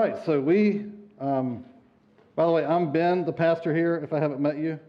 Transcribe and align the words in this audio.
right, 0.00 0.16
so 0.24 0.40
we, 0.40 0.86
um, 1.20 1.62
by 2.34 2.46
the 2.46 2.52
way, 2.52 2.64
I'm 2.64 2.90
Ben, 2.90 3.26
the 3.26 3.32
pastor 3.32 3.74
here, 3.74 4.00
if 4.02 4.14
I 4.14 4.18
haven't 4.18 4.40
met 4.40 4.56
you. 4.56 4.80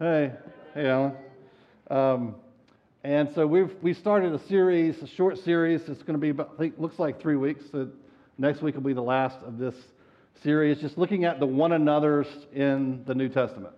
Hey, 0.00 0.32
hey, 0.74 0.88
Alan. 0.88 1.14
Um, 1.88 2.34
and 3.04 3.32
so 3.32 3.46
we've 3.46 3.72
we 3.80 3.94
started 3.94 4.34
a 4.34 4.40
series, 4.48 5.00
a 5.02 5.06
short 5.06 5.38
series. 5.38 5.82
It's 5.82 6.02
going 6.02 6.14
to 6.14 6.18
be, 6.18 6.30
about, 6.30 6.50
I 6.54 6.58
think, 6.58 6.78
looks 6.78 6.98
like 6.98 7.20
three 7.20 7.36
weeks. 7.36 7.62
So 7.70 7.88
next 8.38 8.60
week 8.60 8.74
will 8.74 8.82
be 8.82 8.92
the 8.92 9.02
last 9.02 9.38
of 9.46 9.56
this 9.56 9.76
series, 10.42 10.80
just 10.80 10.98
looking 10.98 11.24
at 11.24 11.38
the 11.38 11.46
one 11.46 11.70
another's 11.70 12.26
in 12.52 13.04
the 13.06 13.14
New 13.14 13.28
Testament. 13.28 13.74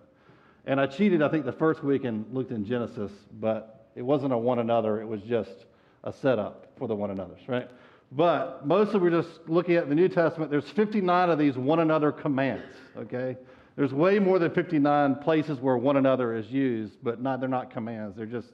And 0.65 0.81
I 0.81 0.87
cheated, 0.87 1.21
I 1.21 1.29
think, 1.29 1.45
the 1.45 1.51
first 1.51 1.83
week 1.83 2.03
and 2.03 2.25
looked 2.33 2.51
in 2.51 2.65
Genesis, 2.65 3.11
but 3.33 3.91
it 3.95 4.01
wasn't 4.01 4.33
a 4.33 4.37
one 4.39 4.57
another. 4.57 5.01
It 5.01 5.07
was 5.07 5.21
just 5.21 5.65
a 6.03 6.11
setup 6.11 6.71
for 6.79 6.87
the 6.87 6.95
one 6.95 7.11
another's, 7.11 7.47
right? 7.47 7.69
But 8.15 8.67
mostly 8.67 8.99
we're 8.99 9.21
just 9.21 9.39
looking 9.47 9.75
at 9.75 9.89
the 9.89 9.95
New 9.95 10.07
Testament. 10.07 10.51
There's 10.51 10.69
59 10.75 11.29
of 11.31 11.39
these 11.39 11.57
one 11.57 11.79
another 11.79 12.11
commands, 12.11 12.75
okay? 12.95 13.37
There's 13.75 13.91
way 13.91 14.19
more 14.19 14.37
than 14.37 14.51
59 14.53 15.15
places 15.15 15.59
where 15.59 15.77
one 15.77 15.97
another 15.97 16.35
is 16.35 16.45
used, 16.47 16.93
but 17.01 17.21
not, 17.21 17.39
they're 17.39 17.49
not 17.49 17.71
commands. 17.71 18.15
They're 18.15 18.27
just, 18.27 18.49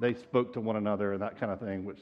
they 0.00 0.14
spoke 0.14 0.52
to 0.54 0.60
one 0.60 0.74
another 0.74 1.12
and 1.12 1.22
that 1.22 1.38
kind 1.38 1.52
of 1.52 1.60
thing, 1.60 1.84
which 1.84 2.00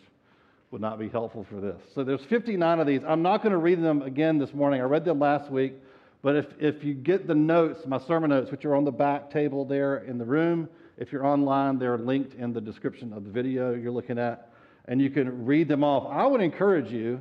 would 0.70 0.80
not 0.80 0.98
be 0.98 1.10
helpful 1.10 1.46
for 1.50 1.60
this. 1.60 1.76
So 1.94 2.02
there's 2.02 2.24
59 2.30 2.80
of 2.80 2.86
these. 2.86 3.02
I'm 3.06 3.22
not 3.22 3.42
going 3.42 3.52
to 3.52 3.58
read 3.58 3.82
them 3.82 4.00
again 4.00 4.38
this 4.38 4.54
morning. 4.54 4.80
I 4.80 4.84
read 4.84 5.04
them 5.04 5.18
last 5.18 5.50
week, 5.50 5.74
but 6.22 6.34
if, 6.34 6.46
if 6.58 6.82
you 6.82 6.94
get 6.94 7.26
the 7.26 7.34
notes, 7.34 7.80
my 7.86 7.98
sermon 7.98 8.30
notes, 8.30 8.50
which 8.50 8.64
are 8.64 8.74
on 8.74 8.84
the 8.84 8.90
back 8.90 9.30
table 9.30 9.66
there 9.66 9.98
in 9.98 10.16
the 10.16 10.24
room, 10.24 10.66
if 10.96 11.12
you're 11.12 11.26
online, 11.26 11.78
they're 11.78 11.98
linked 11.98 12.32
in 12.34 12.54
the 12.54 12.60
description 12.60 13.12
of 13.12 13.24
the 13.24 13.30
video 13.30 13.74
you're 13.74 13.92
looking 13.92 14.18
at 14.18 14.50
and 14.88 15.00
you 15.00 15.10
can 15.10 15.44
read 15.44 15.68
them 15.68 15.82
off. 15.82 16.06
I 16.10 16.26
would 16.26 16.40
encourage 16.40 16.90
you 16.90 17.20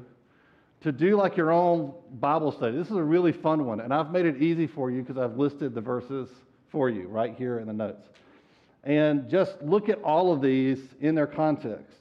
to 0.82 0.92
do 0.92 1.16
like 1.16 1.36
your 1.36 1.52
own 1.52 1.94
Bible 2.20 2.52
study. 2.52 2.78
This 2.78 2.90
is 2.90 2.96
a 2.96 3.04
really 3.04 3.32
fun 3.32 3.66
one, 3.66 3.80
and 3.80 3.94
I've 3.94 4.12
made 4.12 4.26
it 4.26 4.41
easy 4.41 4.68
for 4.68 4.91
you 4.91 5.02
because 5.02 5.18
I've 5.18 5.38
listed 5.38 5.74
the 5.74 5.82
verses 5.82 6.30
for 6.71 6.90
you 6.90 7.08
right 7.08 7.34
here 7.36 7.60
in 7.60 7.68
the 7.68 7.74
notes. 7.74 8.08
And 8.84 9.30
just 9.30 9.60
look 9.63 9.90
at 9.90 10.02
all 10.04 10.32
of 10.32 10.41
these 10.41 10.80
in 11.02 11.16
their 11.16 11.26
context 11.26 11.98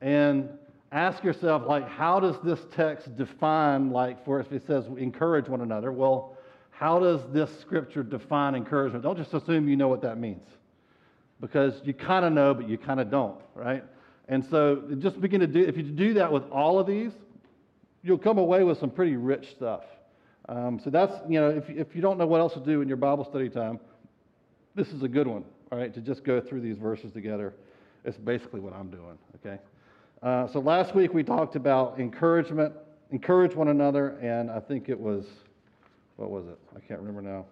and 0.00 0.48
ask 0.90 1.22
yourself, 1.22 1.62
like, 1.66 1.88
how 1.88 2.18
does 2.18 2.36
this 2.42 2.58
text 2.72 3.16
define, 3.16 3.90
like, 3.90 4.24
for 4.24 4.40
if 4.40 4.50
it 4.52 4.66
says 4.66 4.86
encourage 4.98 5.48
one 5.48 5.60
another? 5.60 5.92
Well, 5.92 6.36
how 6.70 6.98
does 6.98 7.20
this 7.32 7.50
scripture 7.60 8.02
define 8.02 8.56
encouragement? 8.56 9.04
Don't 9.04 9.16
just 9.16 9.32
assume 9.34 9.68
you 9.68 9.76
know 9.76 9.88
what 9.88 10.02
that 10.02 10.18
means 10.18 10.42
because 11.40 11.74
you 11.84 11.94
kind 11.94 12.24
of 12.24 12.32
know, 12.32 12.54
but 12.54 12.68
you 12.68 12.76
kind 12.76 12.98
of 12.98 13.10
don't, 13.10 13.40
right? 13.54 13.84
And 14.28 14.44
so 14.44 14.82
just 14.98 15.20
begin 15.20 15.40
to 15.40 15.46
do, 15.46 15.62
if 15.64 15.76
you 15.76 15.82
do 15.82 16.14
that 16.14 16.32
with 16.32 16.44
all 16.50 16.78
of 16.78 16.86
these, 16.86 17.12
you'll 18.02 18.18
come 18.18 18.38
away 18.38 18.64
with 18.64 18.78
some 18.78 18.90
pretty 18.90 19.16
rich 19.16 19.50
stuff. 19.50 19.82
Um, 20.48 20.80
so 20.82 20.90
that's, 20.90 21.12
you 21.28 21.40
know, 21.40 21.50
if, 21.50 21.68
if 21.70 21.94
you 21.94 22.02
don't 22.02 22.18
know 22.18 22.26
what 22.26 22.40
else 22.40 22.54
to 22.54 22.60
do 22.60 22.82
in 22.82 22.88
your 22.88 22.96
Bible 22.96 23.24
study 23.24 23.48
time, 23.48 23.80
this 24.74 24.88
is 24.88 25.02
a 25.02 25.08
good 25.08 25.26
one, 25.26 25.44
all 25.70 25.78
right, 25.78 25.92
to 25.94 26.00
just 26.00 26.24
go 26.24 26.40
through 26.40 26.60
these 26.60 26.76
verses 26.76 27.12
together. 27.12 27.54
It's 28.04 28.18
basically 28.18 28.60
what 28.60 28.74
I'm 28.74 28.90
doing, 28.90 29.18
okay? 29.36 29.58
Uh, 30.22 30.48
so 30.48 30.58
last 30.58 30.94
week 30.94 31.14
we 31.14 31.22
talked 31.22 31.56
about 31.56 31.98
encouragement, 31.98 32.74
encourage 33.10 33.54
one 33.54 33.68
another, 33.68 34.18
and 34.20 34.50
I 34.50 34.60
think 34.60 34.88
it 34.88 34.98
was, 34.98 35.24
what 36.16 36.30
was 36.30 36.46
it? 36.46 36.58
I 36.76 36.80
can't 36.80 37.00
remember 37.00 37.22
now. 37.22 37.46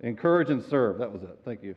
Encourage 0.00 0.48
and 0.50 0.64
serve, 0.64 0.98
that 0.98 1.12
was 1.12 1.22
it. 1.22 1.38
Thank 1.44 1.62
you. 1.62 1.74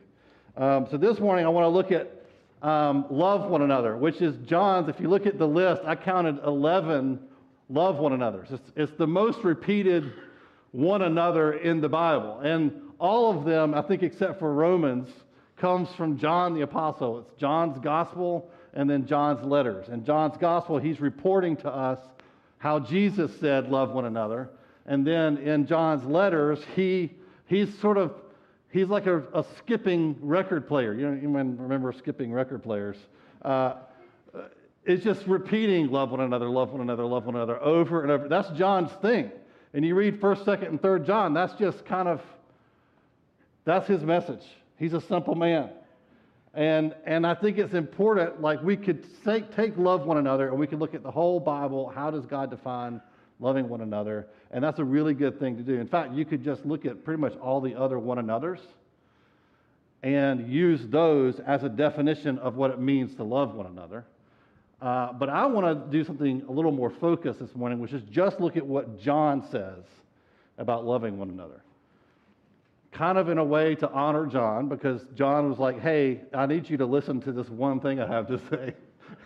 Um, 0.56 0.86
so 0.90 0.96
this 0.96 1.18
morning 1.20 1.44
I 1.44 1.48
want 1.48 1.64
to 1.64 1.68
look 1.68 1.92
at 1.92 2.21
um, 2.62 3.06
love 3.10 3.50
one 3.50 3.62
another, 3.62 3.96
which 3.96 4.22
is 4.22 4.36
John's. 4.46 4.88
If 4.88 5.00
you 5.00 5.08
look 5.08 5.26
at 5.26 5.38
the 5.38 5.46
list, 5.46 5.82
I 5.84 5.96
counted 5.96 6.38
11 6.44 7.18
love 7.68 7.96
one 7.96 8.12
another. 8.12 8.46
It's, 8.48 8.62
it's 8.76 8.92
the 8.98 9.06
most 9.06 9.42
repeated 9.42 10.12
one 10.70 11.02
another 11.02 11.54
in 11.54 11.80
the 11.80 11.88
Bible. 11.88 12.40
And 12.40 12.72
all 12.98 13.36
of 13.36 13.44
them, 13.44 13.74
I 13.74 13.82
think, 13.82 14.02
except 14.02 14.38
for 14.38 14.52
Romans, 14.52 15.08
comes 15.56 15.88
from 15.96 16.18
John 16.18 16.54
the 16.54 16.62
Apostle. 16.62 17.20
It's 17.20 17.40
John's 17.40 17.78
gospel 17.78 18.50
and 18.74 18.88
then 18.88 19.06
John's 19.06 19.44
letters. 19.44 19.88
And 19.88 20.04
John's 20.04 20.36
gospel, 20.38 20.78
he's 20.78 21.00
reporting 21.00 21.56
to 21.58 21.68
us 21.68 21.98
how 22.58 22.78
Jesus 22.78 23.30
said, 23.40 23.68
Love 23.68 23.90
one 23.90 24.04
another. 24.04 24.50
And 24.86 25.06
then 25.06 25.38
in 25.38 25.66
John's 25.66 26.04
letters, 26.04 26.58
he, 26.74 27.12
he's 27.46 27.76
sort 27.80 27.98
of 27.98 28.12
he's 28.72 28.88
like 28.88 29.06
a, 29.06 29.18
a, 29.34 29.44
skipping 29.58 30.16
record 30.20 30.66
player. 30.66 30.94
You 30.94 31.10
know, 31.10 31.20
you 31.20 31.28
remember 31.28 31.92
skipping 31.92 32.32
record 32.32 32.62
players. 32.62 32.96
Uh, 33.42 33.74
it's 34.84 35.04
just 35.04 35.24
repeating 35.26 35.88
love 35.90 36.10
one 36.10 36.20
another, 36.20 36.48
love 36.48 36.72
one 36.72 36.80
another, 36.80 37.04
love 37.04 37.26
one 37.26 37.36
another 37.36 37.62
over 37.62 38.02
and 38.02 38.10
over. 38.10 38.28
That's 38.28 38.48
John's 38.58 38.90
thing. 39.00 39.30
And 39.74 39.84
you 39.84 39.94
read 39.94 40.20
1st, 40.20 40.44
2nd, 40.44 40.68
and 40.68 40.82
3rd 40.82 41.06
John, 41.06 41.34
that's 41.34 41.54
just 41.54 41.84
kind 41.86 42.08
of, 42.08 42.20
that's 43.64 43.86
his 43.86 44.02
message. 44.02 44.42
He's 44.76 44.92
a 44.92 45.00
simple 45.02 45.34
man. 45.34 45.70
And, 46.54 46.94
and 47.06 47.26
I 47.26 47.34
think 47.34 47.58
it's 47.58 47.72
important, 47.72 48.42
like 48.42 48.62
we 48.62 48.76
could 48.76 49.06
take, 49.24 49.54
take 49.54 49.76
love 49.78 50.04
one 50.04 50.18
another 50.18 50.48
and 50.48 50.58
we 50.58 50.66
could 50.66 50.80
look 50.80 50.94
at 50.94 51.02
the 51.02 51.10
whole 51.10 51.40
Bible. 51.40 51.88
How 51.94 52.10
does 52.10 52.26
God 52.26 52.50
define 52.50 53.00
loving 53.42 53.68
one 53.68 53.80
another. 53.80 54.26
And 54.50 54.62
that's 54.62 54.78
a 54.78 54.84
really 54.84 55.14
good 55.14 55.38
thing 55.38 55.56
to 55.56 55.62
do. 55.62 55.78
In 55.78 55.88
fact, 55.88 56.12
you 56.12 56.24
could 56.24 56.44
just 56.44 56.64
look 56.64 56.86
at 56.86 57.04
pretty 57.04 57.20
much 57.20 57.36
all 57.38 57.60
the 57.60 57.74
other 57.74 57.98
one 57.98 58.18
another's 58.18 58.60
and 60.02 60.50
use 60.50 60.80
those 60.88 61.38
as 61.40 61.62
a 61.62 61.68
definition 61.68 62.38
of 62.38 62.56
what 62.56 62.70
it 62.70 62.80
means 62.80 63.14
to 63.16 63.24
love 63.24 63.54
one 63.54 63.66
another. 63.66 64.04
Uh, 64.80 65.12
but 65.12 65.28
I 65.28 65.46
want 65.46 65.66
to 65.66 65.96
do 65.96 66.04
something 66.04 66.42
a 66.48 66.52
little 66.52 66.72
more 66.72 66.90
focused 66.90 67.38
this 67.38 67.54
morning, 67.54 67.78
which 67.78 67.92
is 67.92 68.02
just 68.10 68.40
look 68.40 68.56
at 68.56 68.66
what 68.66 69.00
John 69.00 69.46
says 69.50 69.84
about 70.58 70.84
loving 70.84 71.18
one 71.18 71.30
another. 71.30 71.62
Kind 72.90 73.16
of 73.16 73.28
in 73.28 73.38
a 73.38 73.44
way 73.44 73.76
to 73.76 73.88
honor 73.90 74.26
John, 74.26 74.68
because 74.68 75.02
John 75.14 75.48
was 75.48 75.58
like, 75.58 75.80
hey, 75.80 76.22
I 76.34 76.46
need 76.46 76.68
you 76.68 76.76
to 76.78 76.86
listen 76.86 77.20
to 77.22 77.32
this 77.32 77.48
one 77.48 77.80
thing 77.80 78.00
I 78.00 78.08
have 78.08 78.26
to 78.26 78.38
say 78.50 78.74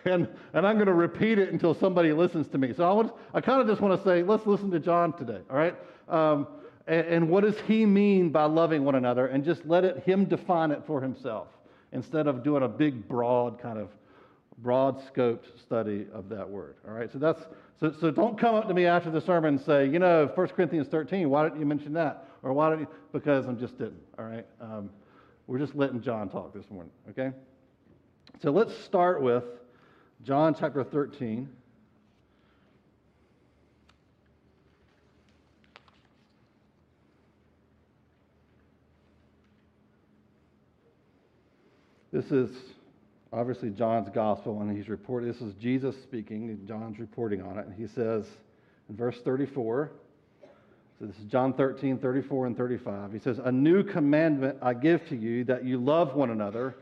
and, 0.05 0.27
and 0.53 0.65
I'm 0.65 0.75
going 0.75 0.87
to 0.87 0.93
repeat 0.93 1.39
it 1.39 1.51
until 1.51 1.73
somebody 1.73 2.13
listens 2.13 2.47
to 2.49 2.57
me. 2.57 2.73
So 2.73 3.11
I, 3.33 3.37
I 3.37 3.41
kind 3.41 3.61
of 3.61 3.67
just 3.67 3.81
want 3.81 3.99
to 3.99 4.07
say, 4.07 4.23
let's 4.23 4.45
listen 4.45 4.71
to 4.71 4.79
John 4.79 5.13
today, 5.13 5.39
all 5.49 5.57
right? 5.57 5.75
Um, 6.07 6.47
and, 6.87 7.07
and, 7.07 7.29
what 7.29 7.43
does 7.43 7.59
he 7.67 7.85
mean 7.85 8.29
by 8.29 8.45
loving 8.45 8.85
one 8.85 8.95
another? 8.95 9.27
And 9.27 9.43
just 9.43 9.65
let 9.65 9.83
it, 9.83 10.03
him 10.05 10.23
define 10.23 10.71
it 10.71 10.83
for 10.87 11.01
himself 11.01 11.47
instead 11.91 12.27
of 12.27 12.43
doing 12.43 12.63
a 12.63 12.67
big, 12.67 13.07
broad 13.09 13.59
kind 13.61 13.77
of 13.77 13.89
broad 14.59 14.99
scoped 15.13 15.59
study 15.61 16.07
of 16.13 16.29
that 16.29 16.49
word, 16.49 16.75
all 16.87 16.93
right? 16.93 17.11
So 17.11 17.19
that's, 17.19 17.41
so, 17.79 17.93
so 17.99 18.09
don't 18.09 18.39
come 18.39 18.55
up 18.55 18.67
to 18.67 18.73
me 18.73 18.85
after 18.85 19.11
the 19.11 19.21
sermon 19.21 19.55
and 19.55 19.63
say, 19.63 19.87
you 19.87 19.99
know, 19.99 20.31
1 20.33 20.47
Corinthians 20.49 20.87
13, 20.87 21.29
why 21.29 21.43
didn't 21.43 21.59
you 21.59 21.65
mention 21.65 21.93
that? 21.93 22.27
Or 22.41 22.53
why 22.53 22.69
didn't 22.69 22.81
you? 22.81 22.87
Because 23.11 23.45
I'm 23.45 23.59
just 23.59 23.77
didn't, 23.77 24.01
all 24.17 24.25
right? 24.25 24.45
Um, 24.59 24.89
we're 25.45 25.59
just 25.59 25.75
letting 25.75 26.01
John 26.01 26.29
talk 26.29 26.53
this 26.53 26.69
morning, 26.69 26.91
okay? 27.09 27.31
So 28.41 28.51
let's 28.51 28.75
start 28.83 29.21
with 29.21 29.43
John 30.23 30.55
chapter 30.57 30.83
13. 30.83 31.47
This 42.11 42.31
is 42.31 42.49
obviously 43.31 43.69
John's 43.69 44.09
gospel, 44.09 44.61
and 44.61 44.75
he's 44.75 44.89
reporting. 44.89 45.31
This 45.31 45.41
is 45.41 45.53
Jesus 45.55 45.95
speaking, 46.01 46.49
and 46.49 46.67
John's 46.67 46.99
reporting 46.99 47.41
on 47.41 47.59
it. 47.59 47.67
And 47.67 47.75
he 47.75 47.87
says 47.87 48.25
in 48.89 48.95
verse 48.95 49.19
34, 49.23 49.91
so 50.99 51.05
this 51.05 51.15
is 51.17 51.25
John 51.25 51.53
13, 51.53 51.99
34, 51.99 52.47
and 52.47 52.57
35. 52.57 53.13
He 53.13 53.19
says, 53.19 53.39
A 53.43 53.51
new 53.51 53.83
commandment 53.83 54.57
I 54.63 54.73
give 54.73 55.07
to 55.09 55.15
you 55.15 55.43
that 55.43 55.63
you 55.63 55.77
love 55.77 56.15
one 56.15 56.31
another, 56.31 56.75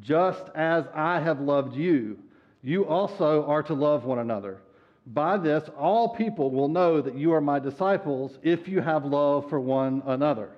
just 0.00 0.42
as 0.56 0.84
I 0.94 1.20
have 1.20 1.40
loved 1.40 1.76
you 1.76 2.18
you 2.62 2.86
also 2.86 3.44
are 3.46 3.62
to 3.64 3.74
love 3.74 4.04
one 4.04 4.18
another. 4.18 4.58
By 5.06 5.36
this, 5.36 5.68
all 5.76 6.10
people 6.10 6.50
will 6.50 6.68
know 6.68 7.00
that 7.00 7.16
you 7.16 7.32
are 7.32 7.40
my 7.40 7.58
disciples 7.58 8.38
if 8.42 8.68
you 8.68 8.80
have 8.80 9.04
love 9.04 9.48
for 9.48 9.58
one 9.58 10.02
another. 10.06 10.50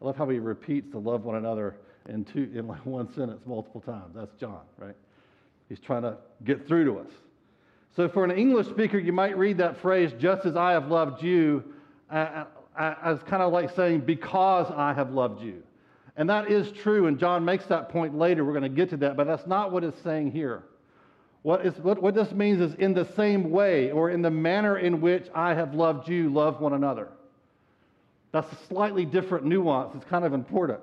I 0.00 0.04
love 0.04 0.16
how 0.16 0.28
he 0.28 0.38
repeats 0.38 0.92
the 0.92 0.98
love 0.98 1.24
one 1.24 1.34
another 1.36 1.76
in, 2.08 2.24
two, 2.24 2.48
in 2.54 2.68
like 2.68 2.84
one 2.86 3.12
sentence 3.12 3.42
multiple 3.44 3.80
times. 3.80 4.14
That's 4.14 4.32
John, 4.38 4.60
right? 4.78 4.94
He's 5.68 5.80
trying 5.80 6.02
to 6.02 6.16
get 6.44 6.68
through 6.68 6.84
to 6.84 7.00
us. 7.00 7.10
So, 7.96 8.08
for 8.08 8.24
an 8.24 8.30
English 8.30 8.68
speaker, 8.68 8.98
you 8.98 9.12
might 9.12 9.36
read 9.36 9.58
that 9.58 9.80
phrase, 9.80 10.12
just 10.20 10.46
as 10.46 10.54
I 10.54 10.70
have 10.70 10.88
loved 10.88 11.22
you, 11.22 11.64
as 12.10 13.18
kind 13.26 13.42
of 13.42 13.52
like 13.52 13.74
saying, 13.74 14.00
because 14.00 14.70
I 14.70 14.92
have 14.92 15.10
loved 15.10 15.42
you. 15.42 15.64
And 16.16 16.30
that 16.30 16.50
is 16.50 16.70
true, 16.70 17.08
and 17.08 17.18
John 17.18 17.44
makes 17.44 17.66
that 17.66 17.88
point 17.88 18.16
later. 18.16 18.44
We're 18.44 18.52
going 18.52 18.62
to 18.62 18.68
get 18.68 18.90
to 18.90 18.96
that, 18.98 19.16
but 19.16 19.26
that's 19.26 19.46
not 19.48 19.72
what 19.72 19.82
it's 19.82 20.00
saying 20.02 20.30
here. 20.30 20.62
What, 21.42 21.64
is, 21.64 21.74
what, 21.78 22.02
what 22.02 22.14
this 22.14 22.30
means 22.32 22.60
is 22.60 22.74
in 22.78 22.94
the 22.94 23.08
same 23.16 23.50
way 23.50 23.90
or 23.90 24.10
in 24.10 24.22
the 24.22 24.30
manner 24.30 24.78
in 24.78 25.00
which 25.00 25.26
I 25.34 25.54
have 25.54 25.74
loved 25.74 26.08
you, 26.08 26.32
love 26.32 26.60
one 26.60 26.72
another. 26.72 27.08
That's 28.32 28.50
a 28.52 28.58
slightly 28.68 29.04
different 29.04 29.46
nuance. 29.46 29.92
It's 29.94 30.04
kind 30.04 30.24
of 30.24 30.32
important. 30.32 30.80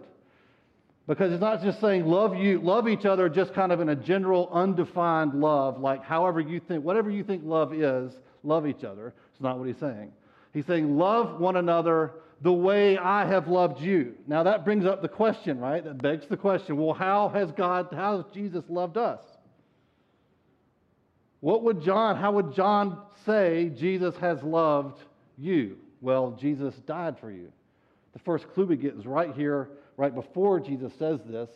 Because 1.07 1.31
it's 1.31 1.41
not 1.41 1.61
just 1.61 1.79
saying 1.81 2.05
love 2.05 2.35
you, 2.35 2.59
love 2.59 2.87
each 2.87 3.05
other 3.05 3.29
just 3.29 3.53
kind 3.53 3.71
of 3.71 3.79
in 3.79 3.89
a 3.89 3.95
general, 3.95 4.49
undefined 4.51 5.35
love, 5.35 5.79
like 5.79 6.03
however 6.03 6.39
you 6.39 6.59
think, 6.59 6.83
whatever 6.83 7.11
you 7.11 7.23
think 7.23 7.43
love 7.45 7.73
is, 7.73 8.11
love 8.43 8.65
each 8.65 8.83
other. 8.83 9.13
It's 9.31 9.41
not 9.41 9.59
what 9.59 9.67
he's 9.67 9.77
saying. 9.77 10.11
He's 10.53 10.65
saying, 10.65 10.97
Love 10.97 11.39
one 11.39 11.57
another 11.57 12.13
the 12.41 12.51
way 12.51 12.97
I 12.97 13.25
have 13.27 13.47
loved 13.47 13.81
you. 13.81 14.15
Now 14.27 14.43
that 14.43 14.65
brings 14.65 14.85
up 14.85 15.01
the 15.01 15.07
question, 15.07 15.59
right? 15.59 15.83
That 15.83 16.01
begs 16.01 16.25
the 16.27 16.37
question 16.37 16.77
well, 16.77 16.93
how 16.93 17.29
has 17.29 17.51
God, 17.51 17.87
how 17.91 18.17
has 18.17 18.25
Jesus 18.33 18.63
loved 18.67 18.97
us? 18.97 19.21
What 21.39 21.63
would 21.63 21.81
John, 21.81 22.15
how 22.15 22.31
would 22.33 22.53
John 22.53 23.01
say 23.25 23.71
Jesus 23.75 24.15
has 24.17 24.41
loved 24.43 24.99
you? 25.37 25.77
Well, 26.01 26.31
Jesus 26.31 26.73
died 26.85 27.17
for 27.19 27.31
you. 27.31 27.51
The 28.13 28.19
first 28.19 28.47
clue 28.53 28.65
we 28.65 28.77
get 28.77 28.95
is 28.95 29.05
right 29.05 29.33
here, 29.35 29.69
right 29.97 30.13
before 30.13 30.59
Jesus 30.59 30.93
says 30.97 31.19
this. 31.27 31.49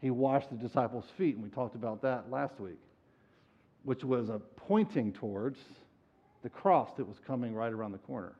He 0.00 0.10
washed 0.10 0.50
the 0.50 0.56
disciples' 0.56 1.04
feet, 1.16 1.36
and 1.36 1.44
we 1.44 1.50
talked 1.50 1.74
about 1.74 2.02
that 2.02 2.30
last 2.30 2.58
week, 2.58 2.80
which 3.84 4.02
was 4.02 4.28
a 4.28 4.40
pointing 4.56 5.12
towards 5.12 5.58
the 6.42 6.48
cross 6.48 6.90
that 6.96 7.06
was 7.06 7.18
coming 7.26 7.54
right 7.54 7.72
around 7.72 7.92
the 7.92 7.98
corner. 7.98 8.32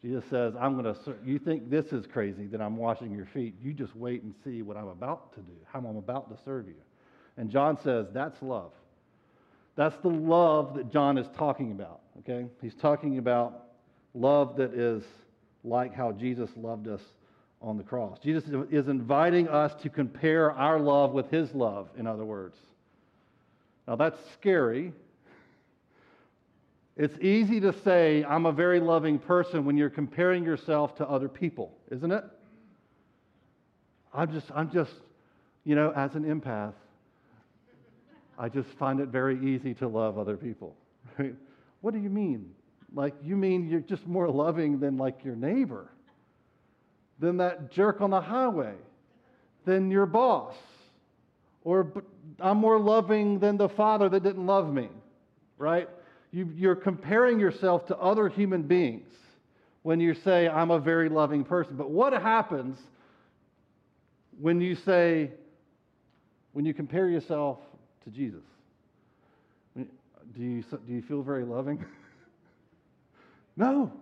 Jesus 0.00 0.24
says, 0.30 0.54
I'm 0.58 0.80
going 0.80 0.94
to, 0.94 1.14
you 1.24 1.38
think 1.38 1.68
this 1.68 1.86
is 1.86 2.06
crazy 2.06 2.46
that 2.46 2.60
I'm 2.60 2.76
washing 2.76 3.12
your 3.12 3.26
feet. 3.26 3.56
You 3.60 3.72
just 3.72 3.94
wait 3.96 4.22
and 4.22 4.32
see 4.44 4.62
what 4.62 4.76
I'm 4.76 4.88
about 4.88 5.34
to 5.34 5.40
do, 5.40 5.52
how 5.70 5.80
I'm 5.80 5.96
about 5.96 6.30
to 6.30 6.42
serve 6.44 6.68
you. 6.68 6.76
And 7.36 7.50
John 7.50 7.76
says, 7.82 8.06
that's 8.14 8.40
love. 8.40 8.70
That's 9.78 9.96
the 10.02 10.10
love 10.10 10.74
that 10.74 10.92
John 10.92 11.16
is 11.16 11.26
talking 11.38 11.70
about, 11.70 12.00
okay? 12.18 12.46
He's 12.60 12.74
talking 12.74 13.16
about 13.16 13.68
love 14.12 14.56
that 14.56 14.74
is 14.74 15.02
like 15.64 15.94
how 15.94 16.12
Jesus 16.12 16.50
loved 16.56 16.88
us 16.88 17.00
on 17.62 17.78
the 17.78 17.82
cross. 17.82 18.18
Jesus 18.18 18.44
is 18.70 18.88
inviting 18.88 19.48
us 19.48 19.72
to 19.82 19.88
compare 19.88 20.52
our 20.52 20.78
love 20.78 21.12
with 21.12 21.30
his 21.30 21.54
love, 21.54 21.88
in 21.96 22.06
other 22.06 22.24
words. 22.24 22.56
Now, 23.86 23.96
that's 23.96 24.18
scary 24.34 24.92
it's 26.98 27.16
easy 27.20 27.60
to 27.60 27.72
say, 27.84 28.24
I'm 28.24 28.44
a 28.44 28.52
very 28.52 28.80
loving 28.80 29.20
person 29.20 29.64
when 29.64 29.76
you're 29.76 29.88
comparing 29.88 30.44
yourself 30.44 30.96
to 30.96 31.08
other 31.08 31.28
people, 31.28 31.72
isn't 31.92 32.10
it? 32.10 32.24
I'm 34.12 34.32
just, 34.32 34.50
I'm 34.52 34.68
just, 34.72 34.90
you 35.64 35.76
know, 35.76 35.92
as 35.94 36.16
an 36.16 36.24
empath, 36.24 36.72
I 38.38 38.48
just 38.48 38.68
find 38.78 39.00
it 39.00 39.08
very 39.08 39.54
easy 39.54 39.74
to 39.74 39.88
love 39.88 40.18
other 40.18 40.36
people. 40.36 40.76
Right? 41.18 41.34
What 41.80 41.94
do 41.94 42.00
you 42.00 42.10
mean? 42.10 42.50
Like, 42.94 43.14
you 43.22 43.36
mean 43.36 43.68
you're 43.68 43.80
just 43.80 44.06
more 44.06 44.28
loving 44.28 44.78
than 44.78 44.96
like 44.96 45.24
your 45.24 45.36
neighbor, 45.36 45.90
than 47.18 47.38
that 47.38 47.72
jerk 47.72 48.00
on 48.00 48.10
the 48.10 48.20
highway, 48.20 48.74
than 49.64 49.90
your 49.90 50.06
boss, 50.06 50.54
or 51.64 51.92
I'm 52.40 52.58
more 52.58 52.78
loving 52.78 53.38
than 53.38 53.56
the 53.56 53.68
father 53.68 54.08
that 54.08 54.22
didn't 54.22 54.46
love 54.46 54.72
me, 54.72 54.88
right? 55.56 55.88
you, 56.30 56.52
you're 56.54 56.76
comparing 56.76 57.40
yourself 57.40 57.86
to 57.86 57.96
other 57.96 58.28
human 58.28 58.62
beings 58.62 59.10
when 59.82 60.00
you 60.00 60.14
say, 60.14 60.48
I'm 60.48 60.70
a 60.70 60.78
very 60.78 61.08
loving 61.08 61.44
person. 61.44 61.76
But 61.76 61.90
what 61.90 62.12
happens 62.12 62.78
when 64.38 64.60
you 64.60 64.74
say, 64.74 65.30
when 66.52 66.64
you 66.64 66.74
compare 66.74 67.08
yourself 67.08 67.58
to 68.08 68.16
Jesus? 68.16 68.42
Do 69.76 70.42
you, 70.42 70.62
do 70.62 70.92
you 70.92 71.02
feel 71.02 71.22
very 71.22 71.44
loving? 71.44 71.84
no. 73.56 73.92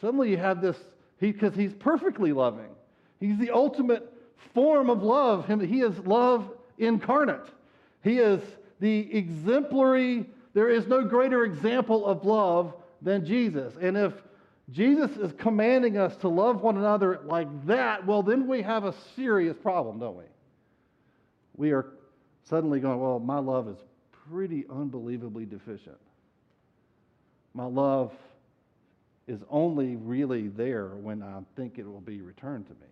Suddenly 0.00 0.30
you 0.30 0.36
have 0.36 0.60
this, 0.60 0.76
because 1.20 1.54
he, 1.54 1.62
he's 1.62 1.74
perfectly 1.74 2.32
loving. 2.32 2.70
He's 3.20 3.38
the 3.38 3.50
ultimate 3.50 4.12
form 4.54 4.90
of 4.90 5.02
love. 5.02 5.46
He 5.46 5.80
is 5.80 5.98
love 6.00 6.50
incarnate. 6.78 7.46
He 8.02 8.18
is 8.18 8.40
the 8.80 9.14
exemplary 9.14 10.26
there 10.52 10.68
is 10.68 10.88
no 10.88 11.04
greater 11.04 11.44
example 11.44 12.04
of 12.04 12.24
love 12.24 12.74
than 13.02 13.24
Jesus. 13.24 13.72
And 13.80 13.96
if 13.96 14.12
Jesus 14.72 15.12
is 15.16 15.32
commanding 15.38 15.96
us 15.96 16.16
to 16.16 16.28
love 16.28 16.60
one 16.62 16.76
another 16.76 17.20
like 17.24 17.66
that, 17.66 18.04
well, 18.04 18.24
then 18.24 18.48
we 18.48 18.62
have 18.62 18.84
a 18.84 18.92
serious 19.14 19.56
problem, 19.56 20.00
don't 20.00 20.16
we? 20.16 20.24
We 21.56 21.70
are 21.70 21.92
suddenly 22.44 22.80
going, 22.80 23.00
well, 23.00 23.18
my 23.18 23.38
love 23.38 23.68
is 23.68 23.76
pretty 24.30 24.64
unbelievably 24.70 25.46
deficient. 25.46 25.98
My 27.54 27.64
love 27.64 28.12
is 29.26 29.40
only 29.50 29.96
really 29.96 30.48
there 30.48 30.88
when 30.88 31.22
I 31.22 31.40
think 31.56 31.78
it 31.78 31.86
will 31.86 32.00
be 32.00 32.20
returned 32.20 32.66
to 32.66 32.72
me. 32.74 32.88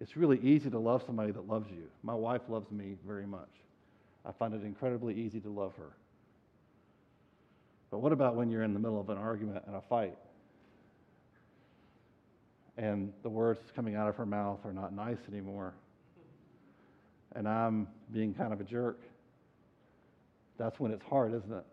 It's 0.00 0.16
really 0.16 0.38
easy 0.40 0.70
to 0.70 0.78
love 0.78 1.02
somebody 1.06 1.30
that 1.32 1.46
loves 1.46 1.70
you. 1.70 1.84
My 2.02 2.14
wife 2.14 2.42
loves 2.48 2.70
me 2.70 2.96
very 3.06 3.26
much. 3.26 3.50
I 4.24 4.32
find 4.32 4.54
it 4.54 4.62
incredibly 4.62 5.14
easy 5.14 5.40
to 5.40 5.48
love 5.48 5.74
her. 5.76 5.92
But 7.90 7.98
what 7.98 8.12
about 8.12 8.34
when 8.34 8.50
you're 8.50 8.62
in 8.62 8.72
the 8.72 8.80
middle 8.80 9.00
of 9.00 9.10
an 9.10 9.18
argument 9.18 9.64
and 9.66 9.76
a 9.76 9.80
fight? 9.80 10.16
And 12.78 13.12
the 13.22 13.28
words 13.28 13.60
coming 13.76 13.94
out 13.94 14.08
of 14.08 14.16
her 14.16 14.24
mouth 14.24 14.60
are 14.64 14.72
not 14.72 14.94
nice 14.94 15.18
anymore. 15.30 15.74
And 17.34 17.48
I'm 17.48 17.88
being 18.12 18.34
kind 18.34 18.52
of 18.52 18.60
a 18.60 18.64
jerk. 18.64 19.00
That's 20.58 20.78
when 20.78 20.92
it's 20.92 21.04
hard, 21.04 21.34
isn't 21.34 21.52
it? 21.52 21.64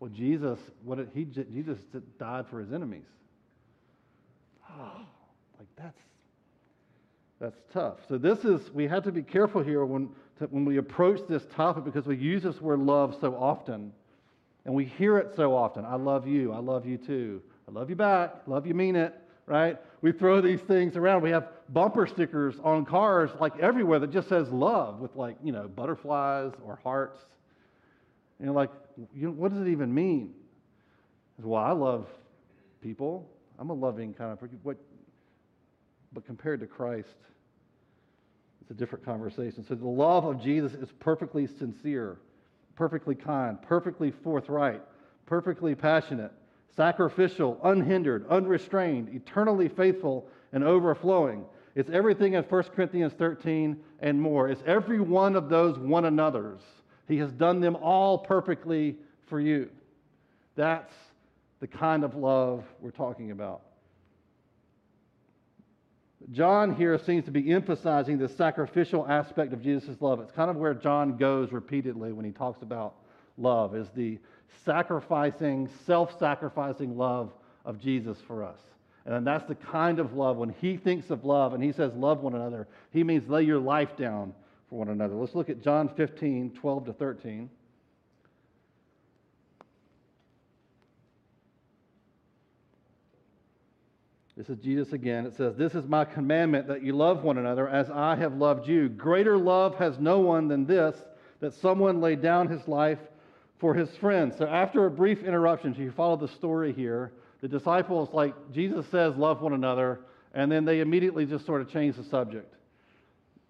Well, 0.00 0.10
Jesus, 0.10 0.58
what 0.84 0.98
did 0.98 1.10
he 1.14 1.24
Jesus 1.24 1.78
died 2.18 2.46
for 2.50 2.60
his 2.60 2.72
enemies. 2.72 3.06
Oh, 4.70 5.00
like 5.58 5.68
that's 5.76 5.98
that's 7.40 7.56
tough. 7.72 7.98
So 8.08 8.18
this 8.18 8.44
is 8.44 8.70
we 8.72 8.86
have 8.86 9.04
to 9.04 9.12
be 9.12 9.22
careful 9.22 9.62
here 9.62 9.84
when 9.84 10.10
to, 10.38 10.44
when 10.46 10.64
we 10.64 10.76
approach 10.76 11.20
this 11.28 11.46
topic 11.54 11.84
because 11.84 12.06
we 12.06 12.16
use 12.16 12.42
this 12.42 12.60
word 12.60 12.80
love 12.80 13.16
so 13.20 13.34
often 13.34 13.92
and 14.66 14.74
we 14.74 14.84
hear 14.84 15.18
it 15.18 15.32
so 15.36 15.54
often. 15.54 15.84
I 15.84 15.96
love 15.96 16.26
you. 16.26 16.52
I 16.52 16.58
love 16.58 16.86
you 16.86 16.98
too. 16.98 17.42
I 17.68 17.72
love 17.72 17.88
you 17.88 17.96
back. 17.96 18.34
Love 18.46 18.66
you 18.66 18.74
mean 18.74 18.96
it, 18.96 19.14
right? 19.46 19.78
We 20.02 20.12
throw 20.12 20.40
these 20.40 20.60
things 20.60 20.96
around. 20.96 21.22
We 21.22 21.30
have 21.30 21.48
bumper 21.68 22.06
stickers 22.06 22.56
on 22.62 22.84
cars 22.84 23.30
like 23.40 23.58
everywhere 23.58 23.98
that 24.00 24.10
just 24.10 24.28
says 24.28 24.48
love 24.50 25.00
with 25.00 25.14
like, 25.16 25.36
you 25.42 25.52
know, 25.52 25.68
butterflies 25.68 26.52
or 26.64 26.78
hearts. 26.82 27.18
And 28.40 28.54
like, 28.54 28.70
you 29.14 29.28
know, 29.28 29.32
what 29.32 29.52
does 29.52 29.62
it 29.62 29.68
even 29.68 29.94
mean? 29.94 30.34
Well, 31.38 31.62
I 31.62 31.72
love 31.72 32.06
people. 32.82 33.28
I'm 33.58 33.70
a 33.70 33.74
loving 33.74 34.12
kind 34.14 34.32
of 34.32 34.50
what 34.62 34.76
but 36.12 36.24
compared 36.24 36.60
to 36.60 36.66
Christ, 36.66 37.14
it's 38.62 38.70
a 38.70 38.74
different 38.74 39.04
conversation. 39.04 39.64
So 39.68 39.74
the 39.74 39.86
love 39.86 40.24
of 40.24 40.42
Jesus 40.42 40.72
is 40.72 40.88
perfectly 40.98 41.46
sincere, 41.46 42.16
perfectly 42.74 43.14
kind, 43.14 43.60
perfectly 43.60 44.10
forthright, 44.10 44.80
perfectly 45.26 45.74
passionate, 45.74 46.32
sacrificial, 46.76 47.58
unhindered, 47.64 48.26
unrestrained, 48.28 49.08
eternally 49.14 49.68
faithful, 49.68 50.28
and 50.52 50.62
overflowing. 50.62 51.44
It's 51.74 51.90
everything 51.90 52.34
in 52.34 52.42
1 52.44 52.62
Corinthians 52.74 53.12
13 53.14 53.76
and 54.00 54.20
more. 54.20 54.48
It's 54.48 54.62
every 54.66 55.00
one 55.00 55.36
of 55.36 55.48
those 55.48 55.78
one 55.78 56.04
another's. 56.04 56.60
He 57.08 57.18
has 57.18 57.32
done 57.32 57.60
them 57.60 57.76
all 57.76 58.18
perfectly 58.18 58.96
for 59.28 59.40
you. 59.40 59.68
That's 60.54 60.92
the 61.60 61.66
kind 61.66 62.04
of 62.04 62.14
love 62.14 62.64
we're 62.80 62.90
talking 62.90 63.30
about. 63.30 63.62
John 66.32 66.74
here 66.74 66.98
seems 66.98 67.24
to 67.26 67.30
be 67.30 67.52
emphasizing 67.52 68.18
the 68.18 68.28
sacrificial 68.28 69.06
aspect 69.06 69.52
of 69.52 69.62
Jesus' 69.62 70.00
love. 70.00 70.20
It's 70.20 70.32
kind 70.32 70.50
of 70.50 70.56
where 70.56 70.74
John 70.74 71.16
goes 71.16 71.52
repeatedly 71.52 72.12
when 72.12 72.24
he 72.24 72.32
talks 72.32 72.62
about 72.62 72.94
love, 73.38 73.76
is 73.76 73.88
the 73.94 74.18
sacrificing, 74.64 75.68
self 75.86 76.18
sacrificing 76.18 76.96
love 76.96 77.32
of 77.64 77.80
Jesus 77.80 78.18
for 78.26 78.44
us. 78.44 78.60
And 79.04 79.24
that's 79.26 79.46
the 79.46 79.54
kind 79.54 80.00
of 80.00 80.14
love, 80.14 80.36
when 80.36 80.48
he 80.60 80.76
thinks 80.76 81.10
of 81.10 81.24
love 81.24 81.54
and 81.54 81.62
he 81.62 81.72
says 81.72 81.92
love 81.94 82.22
one 82.22 82.34
another, 82.34 82.66
he 82.90 83.04
means 83.04 83.28
lay 83.28 83.42
your 83.42 83.60
life 83.60 83.96
down 83.96 84.34
for 84.68 84.80
one 84.80 84.88
another. 84.88 85.14
Let's 85.14 85.34
look 85.34 85.48
at 85.48 85.62
John 85.62 85.88
15, 85.88 86.50
12 86.50 86.86
to 86.86 86.92
13. 86.92 87.48
This 94.36 94.50
is 94.50 94.58
Jesus 94.58 94.92
again. 94.92 95.24
It 95.24 95.34
says, 95.36 95.56
This 95.56 95.74
is 95.74 95.86
my 95.86 96.04
commandment 96.04 96.68
that 96.68 96.82
you 96.82 96.94
love 96.94 97.22
one 97.22 97.38
another 97.38 97.68
as 97.68 97.88
I 97.88 98.16
have 98.16 98.34
loved 98.34 98.68
you. 98.68 98.88
Greater 98.88 99.38
love 99.38 99.76
has 99.76 99.98
no 99.98 100.18
one 100.18 100.48
than 100.48 100.66
this, 100.66 100.94
that 101.40 101.54
someone 101.54 102.02
lay 102.02 102.16
down 102.16 102.48
his 102.48 102.66
life 102.68 102.98
for 103.58 103.74
his 103.74 103.88
friends. 103.96 104.36
So 104.36 104.46
after 104.46 104.86
a 104.86 104.90
brief 104.90 105.22
interruption, 105.22 105.74
so 105.74 105.80
you 105.80 105.90
follow 105.90 106.16
the 106.16 106.28
story 106.28 106.72
here, 106.72 107.12
the 107.40 107.48
disciples, 107.48 108.08
like 108.12 108.34
Jesus 108.52 108.86
says, 108.90 109.16
love 109.16 109.40
one 109.40 109.52
another, 109.52 110.00
and 110.34 110.50
then 110.50 110.64
they 110.64 110.80
immediately 110.80 111.26
just 111.26 111.46
sort 111.46 111.62
of 111.62 111.70
change 111.70 111.96
the 111.96 112.04
subject. 112.04 112.52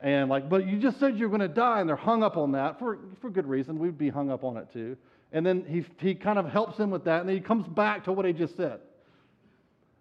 And 0.00 0.28
like, 0.28 0.48
but 0.48 0.66
you 0.66 0.78
just 0.78 1.00
said 1.00 1.16
you're 1.16 1.28
going 1.28 1.40
to 1.40 1.48
die, 1.48 1.80
and 1.80 1.88
they're 1.88 1.96
hung 1.96 2.22
up 2.22 2.36
on 2.36 2.52
that 2.52 2.78
for, 2.78 2.98
for 3.20 3.30
good 3.30 3.46
reason. 3.46 3.78
We'd 3.78 3.98
be 3.98 4.10
hung 4.10 4.30
up 4.30 4.44
on 4.44 4.56
it 4.56 4.72
too. 4.72 4.96
And 5.32 5.44
then 5.44 5.64
he, 5.68 5.84
he 5.98 6.14
kind 6.14 6.38
of 6.38 6.48
helps 6.48 6.76
them 6.76 6.90
with 6.90 7.04
that, 7.04 7.20
and 7.20 7.28
then 7.28 7.36
he 7.36 7.42
comes 7.42 7.66
back 7.66 8.04
to 8.04 8.12
what 8.12 8.26
he 8.26 8.32
just 8.32 8.56
said. 8.56 8.80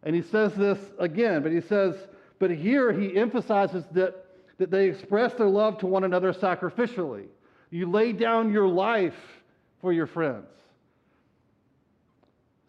And 0.04 0.16
he 0.16 0.22
says 0.22 0.54
this 0.54 0.78
again, 1.00 1.42
but 1.42 1.52
he 1.52 1.62
says, 1.62 1.96
but 2.38 2.52
here 2.52 2.94
he 2.94 3.18
emphasizes 3.18 3.86
that, 3.94 4.26
that 4.60 4.70
they 4.70 4.90
express 4.90 5.34
their 5.34 5.48
love 5.48 5.80
to 5.80 5.88
one 5.88 6.04
another 6.04 6.32
sacrificially. 6.32 7.26
You 7.72 7.90
lay 7.90 8.12
down 8.12 8.52
your 8.52 8.68
life 8.68 9.16
for 9.82 9.94
your 9.94 10.08
friends. 10.08 10.48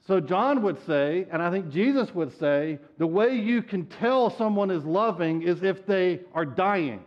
So 0.06 0.20
John 0.20 0.62
would 0.62 0.84
say, 0.86 1.26
and 1.32 1.42
I 1.42 1.50
think 1.50 1.70
Jesus 1.70 2.14
would 2.14 2.38
say, 2.38 2.78
the 2.98 3.06
way 3.06 3.34
you 3.34 3.62
can 3.62 3.86
tell 3.86 4.30
someone 4.30 4.70
is 4.70 4.84
loving 4.84 5.42
is 5.42 5.62
if 5.62 5.84
they 5.84 6.20
are 6.32 6.44
dying. 6.44 7.04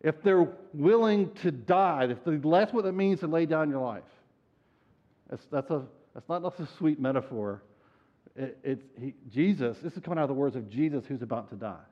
If 0.00 0.22
they're 0.22 0.48
willing 0.72 1.30
to 1.42 1.50
die, 1.50 2.08
if 2.10 2.24
they, 2.24 2.36
that's 2.36 2.72
what 2.72 2.86
it 2.86 2.92
means 2.92 3.20
to 3.20 3.26
lay 3.26 3.44
down 3.44 3.68
your 3.68 3.84
life. 3.84 4.02
That's, 5.28 5.42
that's, 5.50 5.70
a, 5.70 5.82
that's 6.14 6.28
not 6.28 6.42
just 6.42 6.70
a 6.70 6.76
sweet 6.78 6.98
metaphor. 6.98 7.62
It, 8.34 8.82
he, 8.98 9.14
Jesus, 9.30 9.76
this 9.82 9.92
is 9.94 9.98
coming 10.00 10.18
out 10.18 10.24
of 10.24 10.28
the 10.28 10.34
words 10.34 10.56
of 10.56 10.70
Jesus 10.70 11.04
who's 11.06 11.22
about 11.22 11.50
to 11.50 11.56
die. 11.56 11.84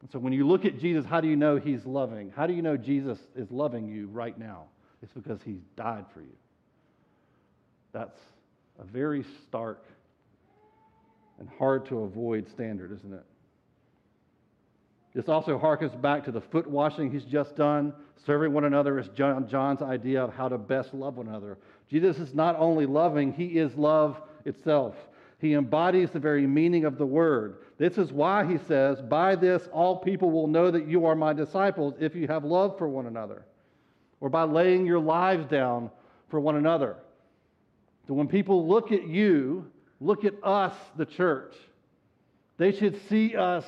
And 0.00 0.10
so 0.10 0.18
when 0.18 0.32
you 0.32 0.46
look 0.46 0.64
at 0.64 0.78
Jesus, 0.78 1.04
how 1.04 1.20
do 1.20 1.28
you 1.28 1.36
know 1.36 1.56
he's 1.56 1.84
loving? 1.84 2.32
How 2.34 2.46
do 2.46 2.54
you 2.54 2.62
know 2.62 2.76
Jesus 2.76 3.18
is 3.36 3.50
loving 3.50 3.86
you 3.86 4.06
right 4.08 4.38
now? 4.38 4.64
It's 5.02 5.12
because 5.12 5.40
he's 5.44 5.60
died 5.76 6.06
for 6.14 6.20
you. 6.20 6.36
That's 7.92 8.18
a 8.78 8.84
very 8.84 9.24
stark 9.46 9.84
and 11.38 11.48
hard 11.58 11.86
to 11.86 12.00
avoid 12.00 12.48
standard, 12.50 12.92
isn't 12.92 13.12
it? 13.12 13.24
This 15.14 15.28
also 15.28 15.58
harkens 15.58 16.00
back 16.00 16.24
to 16.24 16.30
the 16.30 16.40
foot 16.40 16.68
washing 16.68 17.10
he's 17.10 17.24
just 17.24 17.56
done. 17.56 17.92
Serving 18.26 18.52
one 18.52 18.64
another 18.64 18.98
is 18.98 19.08
John, 19.08 19.48
John's 19.48 19.82
idea 19.82 20.22
of 20.22 20.32
how 20.32 20.48
to 20.48 20.58
best 20.58 20.94
love 20.94 21.16
one 21.16 21.26
another. 21.26 21.58
Jesus 21.90 22.18
is 22.18 22.34
not 22.34 22.56
only 22.58 22.86
loving, 22.86 23.32
he 23.32 23.58
is 23.58 23.74
love 23.74 24.20
itself. 24.44 24.94
He 25.40 25.54
embodies 25.54 26.10
the 26.10 26.18
very 26.18 26.46
meaning 26.46 26.84
of 26.84 26.98
the 26.98 27.06
word. 27.06 27.56
This 27.78 27.96
is 27.96 28.12
why 28.12 28.44
he 28.44 28.58
says, 28.68 29.00
By 29.00 29.36
this 29.36 29.68
all 29.72 29.96
people 29.96 30.30
will 30.30 30.46
know 30.46 30.70
that 30.70 30.86
you 30.86 31.06
are 31.06 31.14
my 31.14 31.32
disciples 31.32 31.94
if 31.98 32.14
you 32.14 32.26
have 32.26 32.44
love 32.44 32.76
for 32.76 32.88
one 32.88 33.06
another, 33.06 33.44
or 34.20 34.28
by 34.28 34.42
laying 34.42 34.84
your 34.84 35.00
lives 35.00 35.46
down 35.46 35.90
for 36.28 36.40
one 36.40 36.56
another. 36.56 36.96
So 38.06 38.14
when 38.14 38.28
people 38.28 38.68
look 38.68 38.92
at 38.92 39.06
you, 39.06 39.70
look 40.00 40.24
at 40.24 40.34
us, 40.42 40.74
the 40.96 41.06
church, 41.06 41.54
they 42.58 42.72
should 42.72 43.00
see 43.08 43.34
us 43.34 43.64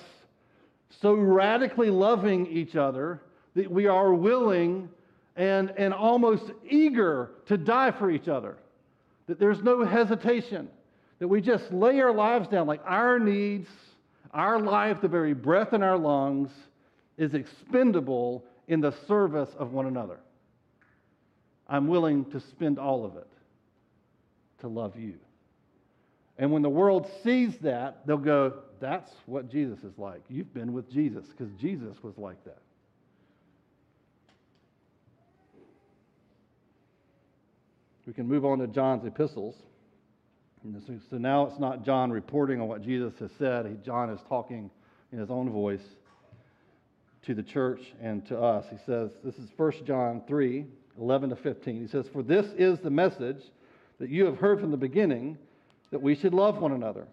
so 1.01 1.15
radically 1.15 1.89
loving 1.89 2.47
each 2.49 2.77
other 2.77 3.23
that 3.55 3.71
we 3.71 3.87
are 3.87 4.13
willing 4.13 4.91
and, 5.37 5.73
and 5.79 5.95
almost 5.95 6.45
eager 6.69 7.31
to 7.47 7.57
die 7.57 7.91
for 7.93 8.11
each 8.11 8.29
other. 8.29 8.57
That 9.27 9.39
there's 9.39 9.63
no 9.63 9.85
hesitation, 9.85 10.69
that 11.23 11.29
we 11.29 11.41
just 11.41 11.73
lay 11.73 12.01
our 12.01 12.13
lives 12.13 12.49
down 12.49 12.67
like 12.67 12.81
our 12.85 13.17
needs, 13.21 13.69
our 14.33 14.59
life, 14.59 15.01
the 15.01 15.07
very 15.07 15.35
breath 15.35 15.73
in 15.73 15.81
our 15.81 15.97
lungs, 15.97 16.51
is 17.17 17.33
expendable 17.33 18.45
in 18.67 18.81
the 18.81 18.93
service 19.07 19.51
of 19.57 19.71
one 19.71 19.87
another. 19.87 20.19
I'm 21.69 21.87
willing 21.87 22.25
to 22.33 22.41
spend 22.41 22.77
all 22.77 23.05
of 23.05 23.17
it 23.17 23.29
to 24.63 24.67
love 24.67 24.99
you. 24.99 25.15
And 26.39 26.51
when 26.51 26.63
the 26.63 26.69
world 26.69 27.09
sees 27.23 27.57
that, 27.59 28.05
they'll 28.05 28.17
go, 28.17 28.55
that's 28.81 29.13
what 29.27 29.49
Jesus 29.49 29.79
is 29.85 29.97
like. 29.99 30.23
You've 30.29 30.53
been 30.53 30.73
with 30.73 30.91
Jesus 30.91 31.25
because 31.27 31.53
Jesus 31.53 32.03
was 32.03 32.19
like 32.19 32.43
that. 32.47 32.63
We 38.09 38.13
can 38.13 38.27
move 38.27 38.45
on 38.45 38.59
to 38.59 38.67
John's 38.67 39.05
epistles. 39.05 39.55
So 41.11 41.19
now 41.19 41.47
it's 41.47 41.59
not 41.59 41.85
John 41.85 42.13
reporting 42.13 42.61
on 42.61 42.69
what 42.69 42.83
Jesus 42.83 43.13
has 43.19 43.31
said. 43.37 43.85
John 43.85 44.11
is 44.11 44.21
talking 44.29 44.71
in 45.11 45.19
his 45.19 45.29
own 45.29 45.51
voice 45.51 45.83
to 47.27 47.35
the 47.35 47.43
church 47.43 47.81
and 48.01 48.25
to 48.27 48.41
us. 48.41 48.67
He 48.71 48.77
says, 48.87 49.11
this 49.25 49.35
is 49.37 49.51
1 49.57 49.73
John 49.85 50.23
3 50.29 50.65
11 51.01 51.31
to 51.31 51.37
15. 51.37 51.81
He 51.81 51.89
says, 51.89 52.07
For 52.13 52.23
this 52.23 52.47
is 52.57 52.79
the 52.79 52.91
message 52.91 53.43
that 53.99 54.11
you 54.11 54.27
have 54.27 54.37
heard 54.37 54.61
from 54.61 54.71
the 54.71 54.77
beginning 54.77 55.39
that 55.91 56.03
we 56.03 56.15
should 56.15 56.35
love 56.35 56.59
one 56.59 56.73
another. 56.73 57.09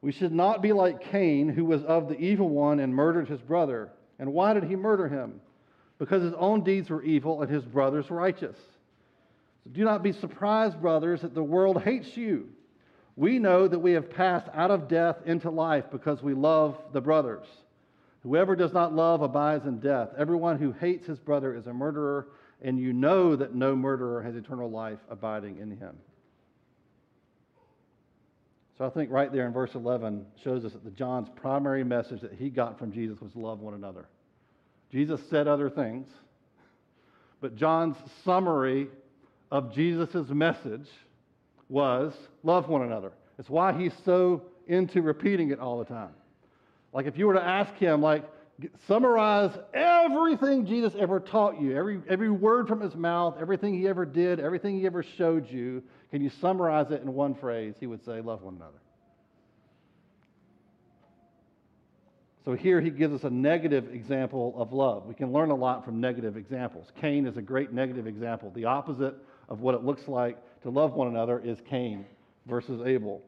We 0.00 0.12
should 0.12 0.32
not 0.32 0.62
be 0.62 0.72
like 0.72 1.02
Cain, 1.12 1.48
who 1.48 1.66
was 1.66 1.82
of 1.84 2.08
the 2.08 2.18
evil 2.18 2.48
one 2.48 2.80
and 2.80 2.94
murdered 2.94 3.28
his 3.28 3.40
brother. 3.40 3.90
And 4.18 4.32
why 4.32 4.54
did 4.54 4.64
he 4.64 4.76
murder 4.76 5.08
him? 5.08 5.40
Because 5.98 6.22
his 6.22 6.34
own 6.36 6.64
deeds 6.64 6.90
were 6.90 7.02
evil 7.02 7.42
and 7.42 7.50
his 7.50 7.64
brother's 7.64 8.10
righteous. 8.10 8.56
So 9.62 9.70
do 9.70 9.84
not 9.84 10.02
be 10.02 10.12
surprised, 10.12 10.80
brothers, 10.80 11.20
that 11.20 11.34
the 11.34 11.42
world 11.42 11.82
hates 11.82 12.16
you. 12.16 12.48
We 13.16 13.38
know 13.38 13.66
that 13.66 13.78
we 13.78 13.92
have 13.92 14.10
passed 14.10 14.46
out 14.52 14.70
of 14.70 14.88
death 14.88 15.16
into 15.24 15.50
life 15.50 15.84
because 15.90 16.22
we 16.22 16.34
love 16.34 16.78
the 16.92 17.00
brothers. 17.00 17.46
Whoever 18.22 18.54
does 18.54 18.74
not 18.74 18.94
love 18.94 19.22
abides 19.22 19.64
in 19.66 19.80
death. 19.80 20.10
Everyone 20.18 20.58
who 20.58 20.72
hates 20.72 21.06
his 21.06 21.18
brother 21.18 21.54
is 21.54 21.66
a 21.66 21.72
murderer, 21.72 22.28
and 22.60 22.78
you 22.78 22.92
know 22.92 23.34
that 23.36 23.54
no 23.54 23.74
murderer 23.74 24.22
has 24.22 24.34
eternal 24.36 24.70
life 24.70 24.98
abiding 25.08 25.58
in 25.58 25.70
him. 25.70 25.96
So 28.76 28.84
I 28.84 28.90
think 28.90 29.10
right 29.10 29.32
there 29.32 29.46
in 29.46 29.54
verse 29.54 29.74
11 29.74 30.26
shows 30.44 30.66
us 30.66 30.72
that 30.72 30.84
the 30.84 30.90
John's 30.90 31.28
primary 31.36 31.84
message 31.84 32.20
that 32.20 32.34
he 32.34 32.50
got 32.50 32.78
from 32.78 32.92
Jesus 32.92 33.18
was 33.20 33.34
love 33.34 33.60
one 33.60 33.72
another. 33.72 34.06
Jesus 34.92 35.20
said 35.30 35.48
other 35.48 35.70
things, 35.70 36.08
but 37.40 37.56
John's 37.56 37.96
summary 38.24 38.88
of 39.50 39.72
Jesus' 39.74 40.28
message 40.28 40.86
was 41.68 42.14
love 42.42 42.68
one 42.68 42.82
another. 42.82 43.12
It's 43.38 43.50
why 43.50 43.72
he's 43.72 43.92
so 44.04 44.42
into 44.66 45.02
repeating 45.02 45.50
it 45.50 45.58
all 45.58 45.78
the 45.78 45.84
time. 45.84 46.12
Like 46.92 47.06
if 47.06 47.18
you 47.18 47.26
were 47.26 47.34
to 47.34 47.44
ask 47.44 47.74
him, 47.74 48.00
like, 48.00 48.24
summarize 48.88 49.56
everything 49.74 50.64
Jesus 50.64 50.94
ever 50.98 51.20
taught 51.20 51.60
you, 51.60 51.76
every, 51.76 52.00
every 52.08 52.30
word 52.30 52.68
from 52.68 52.80
his 52.80 52.94
mouth, 52.94 53.36
everything 53.38 53.78
he 53.78 53.86
ever 53.86 54.06
did, 54.06 54.40
everything 54.40 54.78
he 54.78 54.86
ever 54.86 55.04
showed 55.18 55.50
you, 55.50 55.82
can 56.10 56.22
you 56.22 56.30
summarize 56.40 56.90
it 56.90 57.02
in 57.02 57.12
one 57.12 57.34
phrase? 57.34 57.74
He 57.78 57.86
would 57.86 58.04
say, 58.04 58.20
Love 58.20 58.42
one 58.42 58.56
another. 58.56 58.78
So 62.46 62.54
here 62.54 62.80
he 62.80 62.90
gives 62.90 63.12
us 63.12 63.24
a 63.24 63.30
negative 63.30 63.92
example 63.92 64.54
of 64.56 64.72
love. 64.72 65.04
We 65.06 65.14
can 65.14 65.32
learn 65.32 65.50
a 65.50 65.54
lot 65.54 65.84
from 65.84 66.00
negative 66.00 66.36
examples. 66.36 66.86
Cain 67.00 67.26
is 67.26 67.36
a 67.36 67.42
great 67.42 67.72
negative 67.72 68.06
example. 68.06 68.52
The 68.54 68.66
opposite 68.66 69.16
of 69.48 69.60
what 69.60 69.74
it 69.74 69.84
looks 69.84 70.08
like 70.08 70.38
to 70.62 70.70
love 70.70 70.94
one 70.94 71.08
another 71.08 71.38
is 71.38 71.58
Cain 71.68 72.04
versus 72.46 72.80
Abel. 72.84 73.22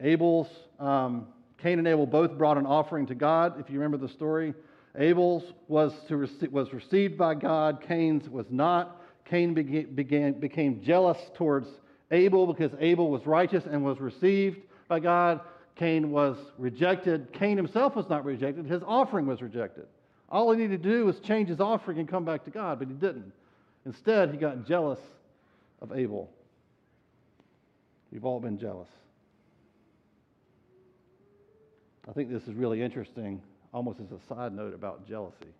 Abel's, 0.00 0.48
um, 0.80 1.28
Cain 1.58 1.78
and 1.78 1.86
Abel 1.86 2.06
both 2.06 2.36
brought 2.36 2.58
an 2.58 2.66
offering 2.66 3.06
to 3.06 3.14
God, 3.14 3.60
if 3.60 3.70
you 3.70 3.78
remember 3.78 3.96
the 3.96 4.12
story. 4.12 4.54
Abel's 4.96 5.44
was, 5.68 5.92
to 6.08 6.14
rece- 6.14 6.50
was 6.50 6.72
received 6.72 7.16
by 7.16 7.34
God, 7.34 7.82
Cain's 7.86 8.28
was 8.28 8.46
not. 8.50 9.00
Cain 9.24 9.54
began, 9.54 9.94
began, 9.94 10.32
became 10.34 10.82
jealous 10.82 11.18
towards 11.34 11.68
Abel 12.10 12.46
because 12.46 12.72
Abel 12.78 13.10
was 13.10 13.26
righteous 13.26 13.64
and 13.64 13.82
was 13.84 13.98
received 13.98 14.58
by 14.88 15.00
God. 15.00 15.40
Cain 15.76 16.10
was 16.10 16.36
rejected. 16.58 17.32
Cain 17.32 17.56
himself 17.56 17.96
was 17.96 18.08
not 18.08 18.24
rejected, 18.24 18.66
his 18.66 18.82
offering 18.86 19.26
was 19.26 19.42
rejected. 19.42 19.86
All 20.28 20.50
he 20.52 20.58
needed 20.58 20.82
to 20.82 20.88
do 20.88 21.04
was 21.04 21.20
change 21.20 21.48
his 21.48 21.60
offering 21.60 21.98
and 21.98 22.08
come 22.08 22.24
back 22.24 22.44
to 22.44 22.50
God, 22.50 22.78
but 22.78 22.88
he 22.88 22.94
didn't. 22.94 23.32
Instead, 23.86 24.30
he 24.30 24.36
got 24.36 24.66
jealous 24.66 24.98
of 25.82 25.92
Abel. 25.92 26.30
We've 28.10 28.24
all 28.24 28.40
been 28.40 28.58
jealous. 28.58 28.88
I 32.08 32.12
think 32.12 32.30
this 32.30 32.42
is 32.44 32.54
really 32.54 32.82
interesting, 32.82 33.42
almost 33.72 33.98
as 34.00 34.12
a 34.12 34.18
side 34.28 34.54
note 34.54 34.74
about 34.74 35.06
jealousy. 35.06 35.52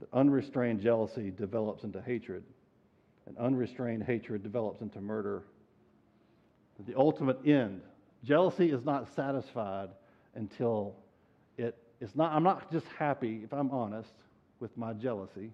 That 0.00 0.08
unrestrained 0.12 0.80
jealousy 0.80 1.30
develops 1.30 1.84
into 1.84 2.00
hatred, 2.00 2.42
and 3.26 3.36
unrestrained 3.38 4.02
hatred 4.04 4.42
develops 4.42 4.80
into 4.80 5.00
murder. 5.00 5.42
The 6.86 6.96
ultimate 6.96 7.38
end. 7.46 7.80
Jealousy 8.24 8.70
is 8.70 8.84
not 8.84 9.14
satisfied 9.14 9.88
until 10.34 10.94
it 11.56 11.76
is 12.00 12.14
not. 12.14 12.32
I'm 12.32 12.42
not 12.42 12.70
just 12.70 12.86
happy, 12.98 13.40
if 13.44 13.52
I'm 13.52 13.70
honest, 13.70 14.12
with 14.60 14.76
my 14.76 14.92
jealousy. 14.92 15.50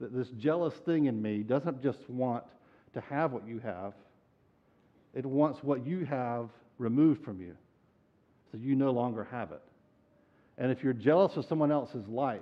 That 0.00 0.12
this 0.12 0.28
jealous 0.30 0.74
thing 0.84 1.06
in 1.06 1.20
me 1.20 1.42
doesn't 1.42 1.82
just 1.82 1.98
want 2.08 2.44
to 2.94 3.00
have 3.02 3.32
what 3.32 3.46
you 3.46 3.58
have, 3.60 3.94
it 5.14 5.24
wants 5.24 5.62
what 5.62 5.86
you 5.86 6.04
have 6.04 6.50
removed 6.78 7.24
from 7.24 7.40
you 7.40 7.54
so 8.50 8.58
you 8.58 8.74
no 8.74 8.90
longer 8.90 9.24
have 9.30 9.52
it. 9.52 9.62
And 10.58 10.70
if 10.70 10.82
you're 10.82 10.92
jealous 10.92 11.36
of 11.36 11.44
someone 11.46 11.72
else's 11.72 12.06
life, 12.08 12.40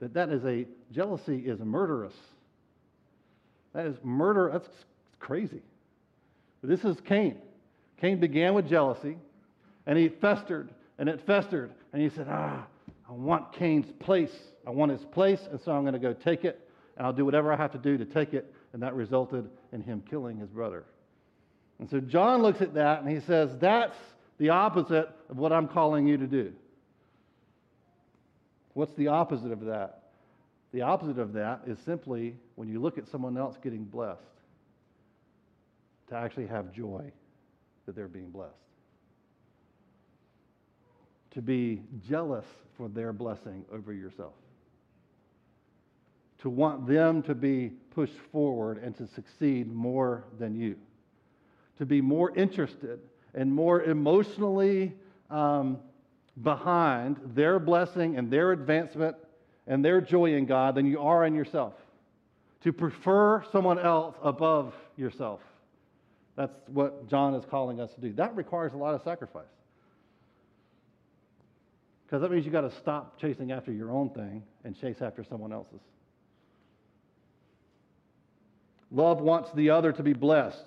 that 0.00 0.14
that 0.14 0.30
is 0.30 0.44
a 0.44 0.66
jealousy 0.92 1.38
is 1.38 1.58
murderous. 1.58 2.14
That 3.72 3.86
is 3.86 3.96
murder. 4.02 4.50
That's 4.52 4.68
crazy. 5.18 5.62
This 6.62 6.84
is 6.84 6.96
Cain. 7.04 7.36
Cain 8.00 8.20
began 8.20 8.54
with 8.54 8.68
jealousy, 8.68 9.16
and 9.86 9.98
he 9.98 10.08
festered, 10.08 10.70
and 10.98 11.08
it 11.08 11.20
festered, 11.26 11.72
and 11.92 12.00
he 12.00 12.08
said, 12.10 12.26
"Ah, 12.28 12.66
I 13.08 13.12
want 13.12 13.52
Cain's 13.52 13.90
place. 14.00 14.36
I 14.66 14.70
want 14.70 14.92
his 14.92 15.04
place, 15.04 15.40
and 15.50 15.60
so 15.60 15.72
I'm 15.72 15.82
going 15.82 15.94
to 15.94 15.98
go 15.98 16.12
take 16.12 16.44
it, 16.44 16.68
and 16.96 17.06
I'll 17.06 17.12
do 17.12 17.24
whatever 17.24 17.52
I 17.52 17.56
have 17.56 17.72
to 17.72 17.78
do 17.78 17.96
to 17.96 18.04
take 18.04 18.34
it." 18.34 18.52
And 18.72 18.82
that 18.82 18.94
resulted 18.94 19.48
in 19.72 19.80
him 19.80 20.02
killing 20.10 20.36
his 20.36 20.50
brother. 20.50 20.84
And 21.78 21.88
so 21.88 22.00
John 22.00 22.42
looks 22.42 22.60
at 22.60 22.74
that 22.74 23.02
and 23.02 23.08
he 23.08 23.20
says, 23.20 23.56
"That's 23.58 23.96
the 24.36 24.50
opposite 24.50 25.08
of 25.30 25.38
what 25.38 25.52
I'm 25.52 25.68
calling 25.68 26.06
you 26.06 26.18
to 26.18 26.26
do." 26.26 26.52
What's 28.74 28.92
the 28.92 29.08
opposite 29.08 29.52
of 29.52 29.64
that? 29.64 30.10
The 30.72 30.82
opposite 30.82 31.18
of 31.18 31.32
that 31.32 31.62
is 31.66 31.78
simply 31.80 32.36
when 32.56 32.68
you 32.68 32.78
look 32.78 32.98
at 32.98 33.08
someone 33.08 33.38
else 33.38 33.56
getting 33.62 33.84
blessed, 33.84 34.20
to 36.08 36.14
actually 36.14 36.46
have 36.46 36.72
joy 36.72 37.10
that 37.86 37.96
they're 37.96 38.06
being 38.06 38.30
blessed. 38.30 38.54
To 41.32 41.42
be 41.42 41.82
jealous 42.06 42.46
for 42.78 42.88
their 42.88 43.12
blessing 43.12 43.64
over 43.70 43.92
yourself. 43.92 44.32
To 46.42 46.48
want 46.48 46.86
them 46.86 47.22
to 47.24 47.34
be 47.34 47.72
pushed 47.94 48.16
forward 48.32 48.78
and 48.78 48.96
to 48.96 49.08
succeed 49.08 49.70
more 49.70 50.24
than 50.38 50.54
you. 50.54 50.76
To 51.78 51.84
be 51.84 52.00
more 52.00 52.34
interested 52.34 53.00
and 53.34 53.52
more 53.52 53.82
emotionally 53.82 54.94
um, 55.28 55.78
behind 56.40 57.18
their 57.34 57.58
blessing 57.58 58.16
and 58.16 58.30
their 58.30 58.52
advancement 58.52 59.16
and 59.66 59.84
their 59.84 60.00
joy 60.00 60.34
in 60.34 60.46
God 60.46 60.76
than 60.76 60.86
you 60.86 61.00
are 61.00 61.26
in 61.26 61.34
yourself. 61.34 61.74
To 62.62 62.72
prefer 62.72 63.44
someone 63.50 63.78
else 63.78 64.16
above 64.22 64.72
yourself. 64.96 65.40
That's 66.36 66.54
what 66.68 67.08
John 67.10 67.34
is 67.34 67.44
calling 67.50 67.80
us 67.80 67.92
to 67.94 68.00
do. 68.00 68.12
That 68.12 68.36
requires 68.36 68.72
a 68.72 68.76
lot 68.76 68.94
of 68.94 69.02
sacrifice. 69.02 69.44
Because 72.08 72.22
that 72.22 72.30
means 72.30 72.46
you've 72.46 72.54
got 72.54 72.62
to 72.62 72.70
stop 72.70 73.20
chasing 73.20 73.52
after 73.52 73.70
your 73.70 73.90
own 73.90 74.08
thing 74.08 74.42
and 74.64 74.74
chase 74.74 75.02
after 75.02 75.22
someone 75.22 75.52
else's. 75.52 75.82
Love 78.90 79.20
wants 79.20 79.52
the 79.52 79.68
other 79.68 79.92
to 79.92 80.02
be 80.02 80.14
blessed, 80.14 80.64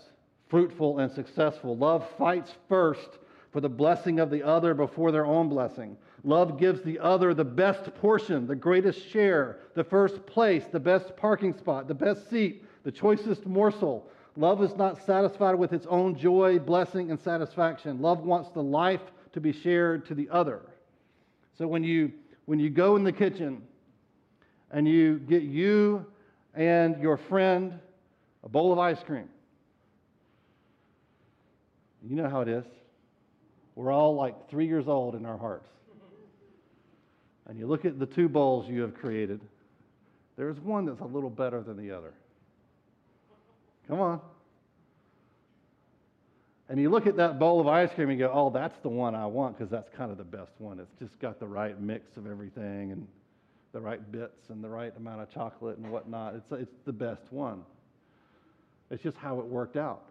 fruitful, 0.50 1.00
and 1.00 1.12
successful. 1.12 1.76
Love 1.76 2.08
fights 2.20 2.54
first 2.70 3.18
for 3.52 3.60
the 3.60 3.68
blessing 3.68 4.20
of 4.20 4.30
the 4.30 4.44
other 4.44 4.76
before 4.76 5.12
their 5.12 5.26
own 5.26 5.50
blessing. 5.50 5.98
Love 6.24 6.60
gives 6.60 6.84
the 6.84 7.00
other 7.00 7.34
the 7.34 7.44
best 7.44 7.96
portion, 7.96 8.46
the 8.46 8.56
greatest 8.56 9.10
share, 9.10 9.58
the 9.74 9.84
first 9.84 10.24
place, 10.28 10.66
the 10.72 10.80
best 10.80 11.18
parking 11.18 11.58
spot, 11.58 11.88
the 11.88 11.96
best 11.96 12.30
seat, 12.30 12.64
the 12.84 12.92
choicest 12.92 13.48
morsel. 13.48 14.08
Love 14.36 14.62
is 14.62 14.76
not 14.76 15.04
satisfied 15.08 15.56
with 15.56 15.74
its 15.74 15.88
own 15.88 16.16
joy, 16.16 16.60
blessing, 16.60 17.10
and 17.10 17.20
satisfaction. 17.20 18.00
Love 18.00 18.20
wants 18.20 18.52
the 18.52 18.62
life 18.62 19.02
to 19.34 19.42
be 19.42 19.52
shared 19.52 20.06
to 20.06 20.14
the 20.14 20.30
other. 20.30 20.62
So 21.62 21.68
when 21.68 21.84
you 21.84 22.12
when 22.46 22.58
you 22.58 22.72
go 22.72 22.96
in 22.96 23.04
the 23.04 23.12
kitchen 23.12 23.62
and 24.72 24.88
you 24.88 25.20
get 25.20 25.44
you 25.44 26.04
and 26.56 27.00
your 27.00 27.18
friend 27.18 27.78
a 28.44 28.50
bowl 28.50 28.74
of 28.74 28.80
ice 28.80 28.98
cream, 29.06 29.30
you 32.04 32.16
know 32.16 32.28
how 32.28 32.42
it 32.42 32.48
is. 32.48 32.66
We're 33.76 33.92
all 33.92 34.16
like 34.16 34.50
three 34.50 34.66
years 34.66 34.88
old 34.88 35.14
in 35.14 35.24
our 35.24 35.38
hearts. 35.38 35.70
And 37.48 37.60
you 37.60 37.68
look 37.68 37.86
at 37.86 38.00
the 38.00 38.08
two 38.08 38.28
bowls 38.28 38.68
you 38.68 38.82
have 38.82 38.96
created, 38.96 39.40
there's 40.38 40.60
one 40.62 40.88
that's 40.88 41.02
a 41.02 41.06
little 41.06 41.30
better 41.30 41.62
than 41.62 41.78
the 41.78 41.92
other. 41.92 42.14
Come 43.88 44.00
on. 44.00 44.22
And 46.72 46.80
you 46.80 46.90
look 46.90 47.06
at 47.06 47.18
that 47.18 47.38
bowl 47.38 47.60
of 47.60 47.68
ice 47.68 47.90
cream 47.94 48.10
and 48.12 48.18
you 48.18 48.28
go, 48.28 48.32
oh, 48.34 48.50
that's 48.50 48.78
the 48.82 48.88
one 48.88 49.14
I 49.14 49.26
want 49.26 49.58
because 49.58 49.70
that's 49.70 49.90
kind 49.90 50.10
of 50.10 50.18
the 50.18 50.24
best 50.24 50.54
one. 50.58 50.80
It's 50.80 50.94
just 51.00 51.20
got 51.20 51.38
the 51.38 51.46
right 51.46 51.78
mix 51.82 52.16
of 52.16 52.26
everything 52.26 52.94
and 52.94 53.06
the 53.74 53.82
right 53.82 54.10
bits 54.10 54.48
and 54.48 54.64
the 54.64 54.70
right 54.70 54.96
amount 54.96 55.22
of 55.22 55.30
chocolate 55.30 55.78
and 55.80 55.92
whatnot. 55.92 56.34
It's, 56.36 56.50
it's 56.54 56.78
the 56.86 56.94
best 56.94 57.24
one. 57.30 57.64
It's 58.90 59.04
just 59.04 59.18
how 59.18 59.42
it 59.42 59.46
worked 59.46 59.76
out. 59.76 60.04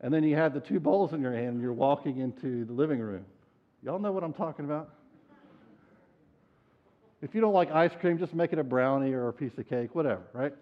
And 0.00 0.12
then 0.12 0.24
you 0.24 0.34
have 0.34 0.52
the 0.52 0.58
two 0.58 0.80
bowls 0.80 1.12
in 1.12 1.22
your 1.22 1.32
hand 1.32 1.50
and 1.50 1.62
you're 1.62 1.72
walking 1.72 2.18
into 2.18 2.64
the 2.64 2.72
living 2.72 2.98
room. 2.98 3.24
Y'all 3.84 4.00
know 4.00 4.10
what 4.10 4.24
I'm 4.24 4.32
talking 4.32 4.64
about? 4.64 4.90
If 7.22 7.36
you 7.36 7.40
don't 7.40 7.54
like 7.54 7.70
ice 7.70 7.92
cream, 8.00 8.18
just 8.18 8.34
make 8.34 8.52
it 8.52 8.58
a 8.58 8.64
brownie 8.64 9.12
or 9.12 9.28
a 9.28 9.32
piece 9.32 9.56
of 9.58 9.68
cake, 9.68 9.94
whatever, 9.94 10.22
right? 10.32 10.54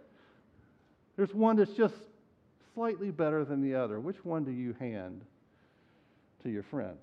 There's 1.16 1.32
one 1.32 1.56
that's 1.56 1.72
just 1.72 1.94
slightly 2.76 3.10
better 3.10 3.44
than 3.44 3.62
the 3.62 3.74
other. 3.74 3.98
Which 3.98 4.22
one 4.22 4.44
do 4.44 4.52
you 4.52 4.76
hand 4.78 5.22
to 6.44 6.50
your 6.50 6.62
friend? 6.64 6.98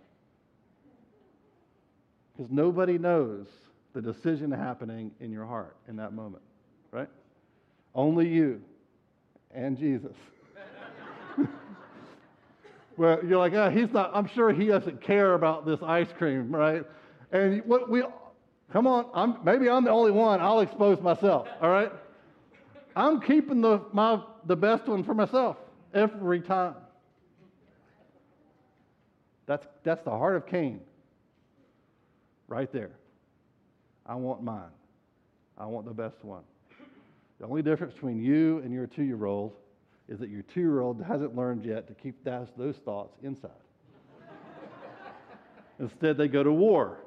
Because 2.32 2.52
nobody 2.52 2.98
knows 3.00 3.48
the 3.94 4.02
decision 4.02 4.52
happening 4.52 5.12
in 5.20 5.32
your 5.32 5.46
heart 5.46 5.76
in 5.90 5.96
that 5.98 6.14
moment, 6.14 6.44
right? 6.92 7.10
Only 7.96 8.30
you 8.30 8.62
and 9.54 9.78
Jesus. 9.78 10.16
well, 12.98 13.20
you're 13.26 13.40
like, 13.40 13.54
oh, 13.54 13.70
he's 13.72 13.92
not, 13.92 14.12
I'm 14.14 14.28
sure 14.28 14.54
he 14.54 14.68
doesn't 14.68 15.02
care 15.02 15.34
about 15.34 15.66
this 15.66 15.80
ice 15.84 16.08
cream, 16.18 16.56
right? 16.56 16.84
And 17.32 17.64
what 17.66 17.90
we, 17.90 18.04
come 18.72 18.86
on, 18.86 19.08
I'm, 19.16 19.44
maybe 19.44 19.70
I'm 19.70 19.84
the 19.84 19.92
only 19.92 20.12
one. 20.12 20.40
I'll 20.40 20.60
expose 20.60 21.02
myself, 21.02 21.48
all 21.62 21.70
right? 21.70 21.92
I'm 22.96 23.22
keeping 23.22 23.62
the, 23.62 23.82
my, 23.92 24.22
the 24.46 24.56
best 24.56 24.88
one 24.88 25.04
for 25.04 25.16
myself 25.16 25.58
every 25.94 26.42
time. 26.42 26.76
That's, 29.46 29.66
that's 29.84 30.04
the 30.04 30.12
heart 30.12 30.36
of 30.36 30.48
Cain 30.48 30.80
right 32.48 32.72
there. 32.72 32.92
I 34.06 34.16
want 34.16 34.44
mine. 34.44 34.72
I 35.58 35.66
want 35.66 35.86
the 35.86 35.94
best 35.94 36.24
one. 36.24 36.44
The 37.40 37.46
only 37.46 37.62
difference 37.62 37.94
between 37.94 38.24
you 38.24 38.60
and 38.60 38.74
your 38.74 38.88
two 38.88 39.04
year 39.04 39.26
old 39.26 39.54
is 40.08 40.20
that 40.20 40.30
your 40.30 40.44
two 40.44 40.60
year 40.60 40.82
old 40.82 41.02
hasn't 41.04 41.36
learned 41.36 41.66
yet 41.66 41.88
to 41.88 41.94
keep 41.94 42.24
those, 42.24 42.48
those 42.58 42.76
thoughts 42.86 43.18
inside. 43.24 43.52
Instead, 45.80 46.18
they 46.18 46.28
go 46.28 46.44
to 46.44 46.52
war 46.52 46.98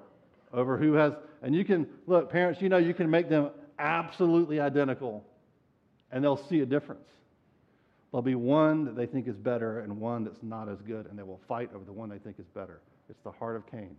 over 0.53 0.77
who 0.77 0.95
has, 0.95 1.13
and 1.43 1.55
you 1.55 1.65
can, 1.65 1.87
look, 2.07 2.31
parents, 2.31 2.61
you 2.61 2.69
know, 2.69 2.79
you 2.79 2.95
can 2.95 3.11
make 3.11 3.29
them 3.29 3.51
absolutely 3.79 4.61
identical 4.61 5.25
and 6.11 6.23
they'll 6.23 6.49
see 6.49 6.61
a 6.61 6.67
difference. 6.67 7.09
There'll 8.11 8.23
be 8.23 8.35
one 8.35 8.85
that 8.85 8.97
they 8.97 9.07
think 9.07 9.29
is 9.29 9.37
better 9.37 9.81
and 9.81 10.01
one 10.01 10.25
that's 10.25 10.43
not 10.43 10.69
as 10.69 10.81
good, 10.83 11.07
and 11.07 11.19
they 11.19 11.23
will 11.23 11.41
fight 11.49 11.71
over 11.75 11.85
the 11.85 11.93
one 11.93 12.09
they 12.09 12.19
think 12.19 12.39
is 12.39 12.47
better. 12.55 12.81
It's 13.09 13.21
the 13.25 13.33
heart 13.33 13.57
of 13.57 13.71
Cain. 13.71 13.97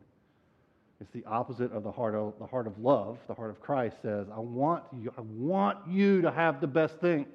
It's 0.99 1.11
the 1.11 1.23
opposite 1.25 1.71
of 1.71 1.83
the 1.83 1.91
heart 1.91 2.15
of 2.15 2.33
the 2.39 2.47
heart 2.47 2.65
of 2.65 2.79
love. 2.79 3.19
The 3.27 3.35
heart 3.35 3.51
of 3.51 3.61
Christ 3.61 3.97
says, 4.01 4.27
I 4.33 4.39
want 4.39 4.83
you, 4.99 5.13
I 5.17 5.21
want 5.21 5.77
you 5.87 6.21
to 6.21 6.31
have 6.31 6.59
the 6.59 6.67
best 6.67 6.95
thing. 6.99 7.27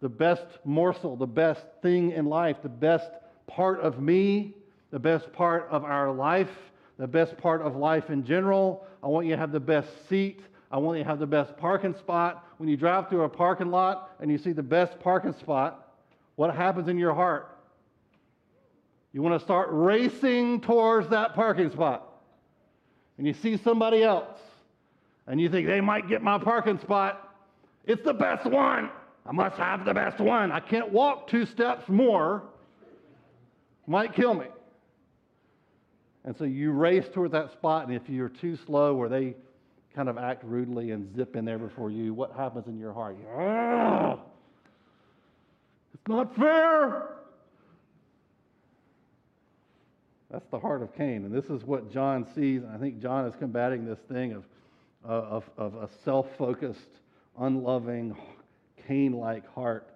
The 0.00 0.08
best 0.08 0.46
morsel, 0.64 1.16
the 1.16 1.26
best 1.26 1.60
thing 1.82 2.12
in 2.12 2.24
life, 2.24 2.56
the 2.62 2.70
best 2.70 3.10
part 3.46 3.80
of 3.80 4.00
me, 4.00 4.54
the 4.90 4.98
best 4.98 5.30
part 5.32 5.68
of 5.70 5.84
our 5.84 6.10
life, 6.10 6.48
the 6.98 7.06
best 7.06 7.36
part 7.36 7.60
of 7.60 7.76
life 7.76 8.08
in 8.08 8.24
general. 8.24 8.86
I 9.02 9.08
want 9.08 9.26
you 9.26 9.32
to 9.32 9.38
have 9.38 9.52
the 9.52 9.60
best 9.60 9.88
seat. 10.08 10.40
I 10.70 10.78
want 10.78 10.98
you 10.98 11.04
to 11.04 11.10
have 11.10 11.18
the 11.18 11.26
best 11.26 11.56
parking 11.56 11.94
spot. 11.94 12.46
When 12.58 12.68
you 12.68 12.76
drive 12.76 13.08
through 13.08 13.22
a 13.22 13.28
parking 13.28 13.70
lot 13.70 14.10
and 14.20 14.30
you 14.30 14.38
see 14.38 14.52
the 14.52 14.62
best 14.62 15.00
parking 15.00 15.32
spot, 15.34 15.88
what 16.36 16.54
happens 16.54 16.88
in 16.88 16.96
your 16.96 17.14
heart? 17.14 17.56
You 19.12 19.22
want 19.22 19.38
to 19.38 19.44
start 19.44 19.68
racing 19.72 20.60
towards 20.60 21.08
that 21.08 21.34
parking 21.34 21.70
spot. 21.70 22.06
And 23.18 23.26
you 23.26 23.34
see 23.34 23.56
somebody 23.56 24.02
else 24.02 24.38
and 25.26 25.40
you 25.40 25.48
think 25.48 25.66
they 25.66 25.80
might 25.80 26.08
get 26.08 26.22
my 26.22 26.38
parking 26.38 26.78
spot. 26.78 27.34
It's 27.84 28.02
the 28.02 28.14
best 28.14 28.46
one. 28.46 28.90
I 29.26 29.32
must 29.32 29.56
have 29.56 29.84
the 29.84 29.94
best 29.94 30.18
one. 30.20 30.50
I 30.52 30.60
can't 30.60 30.90
walk 30.90 31.28
two 31.28 31.46
steps 31.46 31.88
more. 31.88 32.42
Might 33.86 34.14
kill 34.14 34.34
me. 34.34 34.46
And 36.24 36.36
so 36.36 36.44
you 36.44 36.72
race 36.72 37.06
toward 37.12 37.32
that 37.32 37.52
spot, 37.52 37.86
and 37.86 37.96
if 37.96 38.08
you're 38.08 38.28
too 38.28 38.56
slow 38.66 38.96
or 38.96 39.08
they 39.08 39.34
kind 39.94 40.08
of 40.08 40.18
act 40.18 40.44
rudely 40.44 40.92
and 40.92 41.14
zip 41.14 41.36
in 41.36 41.44
there 41.44 41.58
before 41.58 41.90
you, 41.90 42.14
what 42.14 42.32
happens 42.32 42.66
in 42.66 42.78
your 42.78 42.92
heart? 42.92 43.16
It's 45.92 46.08
not 46.08 46.34
fair. 46.34 47.10
That's 50.30 50.46
the 50.50 50.58
heart 50.58 50.82
of 50.82 50.94
Cain. 50.96 51.24
And 51.24 51.34
this 51.34 51.46
is 51.46 51.64
what 51.64 51.92
John 51.92 52.26
sees. 52.34 52.62
And 52.62 52.70
I 52.70 52.78
think 52.78 53.02
John 53.02 53.26
is 53.26 53.34
combating 53.38 53.84
this 53.84 53.98
thing 54.10 54.32
of, 54.32 54.44
uh, 55.06 55.12
of, 55.12 55.44
of 55.58 55.74
a 55.74 55.88
self 56.04 56.26
focused, 56.38 57.00
unloving, 57.38 58.16
Cain 58.86 59.12
like 59.12 59.46
heart. 59.52 59.88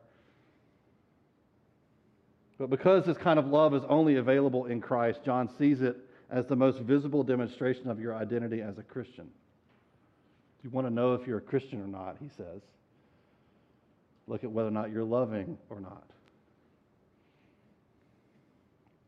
But 2.58 2.70
because 2.70 3.04
this 3.04 3.16
kind 3.16 3.38
of 3.38 3.46
love 3.46 3.74
is 3.74 3.82
only 3.88 4.16
available 4.16 4.66
in 4.66 4.80
Christ, 4.80 5.20
John 5.24 5.48
sees 5.58 5.80
it 5.80 5.96
as 6.30 6.46
the 6.46 6.56
most 6.56 6.80
visible 6.80 7.22
demonstration 7.22 7.88
of 7.88 8.00
your 8.00 8.14
identity 8.14 8.60
as 8.60 8.78
a 8.78 8.82
Christian. 8.82 9.28
You 10.64 10.70
want 10.70 10.86
to 10.86 10.92
know 10.92 11.12
if 11.12 11.26
you're 11.26 11.38
a 11.38 11.42
Christian 11.42 11.80
or 11.82 11.86
not, 11.86 12.16
he 12.20 12.30
says. 12.38 12.62
Look 14.26 14.42
at 14.42 14.50
whether 14.50 14.68
or 14.68 14.72
not 14.72 14.90
you're 14.90 15.04
loving 15.04 15.58
or 15.68 15.78
not. 15.78 16.04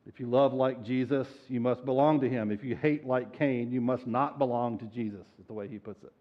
If 0.06 0.20
you 0.20 0.26
love 0.26 0.52
like 0.52 0.84
Jesus, 0.84 1.26
you 1.48 1.58
must 1.58 1.84
belong 1.84 2.20
to 2.20 2.28
him. 2.28 2.50
If 2.50 2.62
you 2.62 2.76
hate 2.76 3.06
like 3.06 3.36
Cain, 3.38 3.72
you 3.72 3.80
must 3.80 4.06
not 4.06 4.38
belong 4.38 4.78
to 4.78 4.84
Jesus, 4.84 5.26
is 5.40 5.46
the 5.46 5.54
way 5.54 5.66
he 5.66 5.78
puts 5.78 6.04
it. 6.04 6.12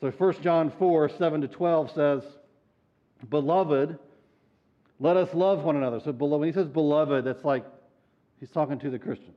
So 0.00 0.10
1 0.10 0.42
John 0.42 0.72
4, 0.78 1.10
7 1.16 1.40
to 1.42 1.48
12 1.48 1.90
says, 1.94 2.22
Beloved, 3.28 3.98
let 4.98 5.16
us 5.16 5.32
love 5.32 5.62
one 5.62 5.76
another. 5.76 6.00
So 6.00 6.10
when 6.12 6.48
he 6.48 6.52
says 6.52 6.66
beloved, 6.66 7.24
that's 7.24 7.44
like 7.44 7.64
he's 8.40 8.50
talking 8.50 8.78
to 8.80 8.90
the 8.90 8.98
Christians? 8.98 9.36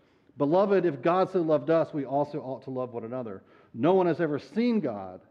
Beloved, 0.41 0.87
if 0.87 1.03
God 1.03 1.31
so 1.31 1.39
loved 1.39 1.69
us, 1.69 1.93
we 1.93 2.03
also 2.03 2.39
ought 2.39 2.63
to 2.63 2.71
love 2.71 2.93
one 2.93 3.03
another. 3.03 3.43
No 3.75 3.93
one 3.93 4.07
has 4.07 4.19
ever 4.19 4.39
seen 4.39 4.79
God. 4.79 5.21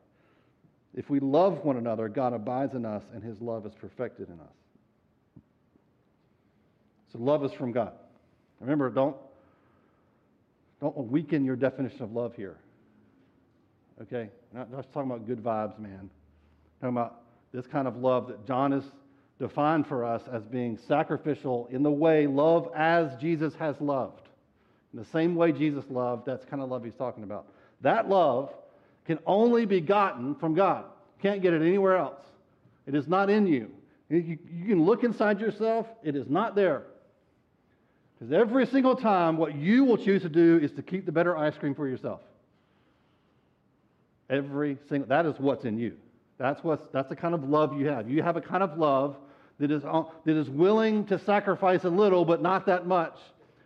If 0.94 1.10
we 1.10 1.18
love 1.18 1.64
one 1.64 1.76
another, 1.76 2.08
God 2.08 2.32
abides 2.32 2.76
in 2.76 2.84
us, 2.86 3.02
and 3.12 3.20
his 3.20 3.40
love 3.40 3.66
is 3.66 3.72
perfected 3.74 4.28
in 4.28 4.38
us. 4.38 5.42
So 7.12 7.18
love 7.18 7.44
is 7.44 7.50
from 7.50 7.72
God. 7.72 7.90
Remember, 8.60 8.88
don't, 8.88 9.16
don't 10.80 10.96
weaken 10.96 11.44
your 11.44 11.56
definition 11.56 12.02
of 12.02 12.12
love 12.12 12.36
here. 12.36 12.58
Okay? 14.02 14.28
Not 14.54 14.70
just 14.70 14.92
talking 14.92 15.10
about 15.10 15.26
good 15.26 15.42
vibes, 15.42 15.76
man. 15.80 16.08
talking 16.80 16.96
about 16.96 17.22
this 17.52 17.66
kind 17.66 17.88
of 17.88 17.96
love 17.96 18.28
that 18.28 18.46
John 18.46 18.70
has 18.70 18.84
defined 19.40 19.88
for 19.88 20.04
us 20.04 20.22
as 20.32 20.44
being 20.44 20.78
sacrificial 20.86 21.68
in 21.72 21.82
the 21.82 21.90
way 21.90 22.28
love 22.28 22.70
as 22.76 23.20
Jesus 23.20 23.54
has 23.56 23.74
loved. 23.80 24.28
In 24.92 24.98
the 24.98 25.04
same 25.06 25.34
way 25.34 25.52
Jesus 25.52 25.84
loved, 25.88 26.26
that's 26.26 26.44
kind 26.44 26.62
of 26.62 26.68
love 26.68 26.84
he's 26.84 26.94
talking 26.94 27.22
about. 27.22 27.46
That 27.80 28.08
love 28.08 28.52
can 29.06 29.18
only 29.26 29.64
be 29.64 29.80
gotten 29.80 30.34
from 30.34 30.54
God. 30.54 30.84
Can't 31.22 31.42
get 31.42 31.52
it 31.52 31.62
anywhere 31.62 31.96
else. 31.96 32.20
It 32.86 32.94
is 32.94 33.06
not 33.06 33.30
in 33.30 33.46
you. 33.46 33.70
You, 34.08 34.38
you 34.52 34.66
can 34.66 34.84
look 34.84 35.04
inside 35.04 35.40
yourself, 35.40 35.86
it 36.02 36.16
is 36.16 36.28
not 36.28 36.54
there. 36.54 36.82
Because 38.18 38.32
every 38.32 38.66
single 38.66 38.96
time, 38.96 39.36
what 39.36 39.54
you 39.54 39.84
will 39.84 39.96
choose 39.96 40.22
to 40.22 40.28
do 40.28 40.58
is 40.58 40.72
to 40.72 40.82
keep 40.82 41.06
the 41.06 41.12
better 41.12 41.36
ice 41.36 41.56
cream 41.56 41.74
for 41.74 41.88
yourself. 41.88 42.20
Every 44.28 44.76
single, 44.88 45.08
that 45.08 45.26
is 45.26 45.38
what's 45.38 45.64
in 45.64 45.78
you. 45.78 45.96
That's, 46.36 46.62
what's, 46.64 46.84
that's 46.92 47.08
the 47.08 47.16
kind 47.16 47.34
of 47.34 47.48
love 47.48 47.78
you 47.78 47.86
have. 47.86 48.10
You 48.10 48.22
have 48.22 48.36
a 48.36 48.40
kind 48.40 48.62
of 48.62 48.76
love 48.78 49.16
that 49.58 49.70
is, 49.70 49.84
uh, 49.84 50.04
that 50.24 50.36
is 50.36 50.48
willing 50.48 51.04
to 51.06 51.18
sacrifice 51.18 51.84
a 51.84 51.90
little, 51.90 52.24
but 52.24 52.42
not 52.42 52.66
that 52.66 52.86
much. 52.86 53.16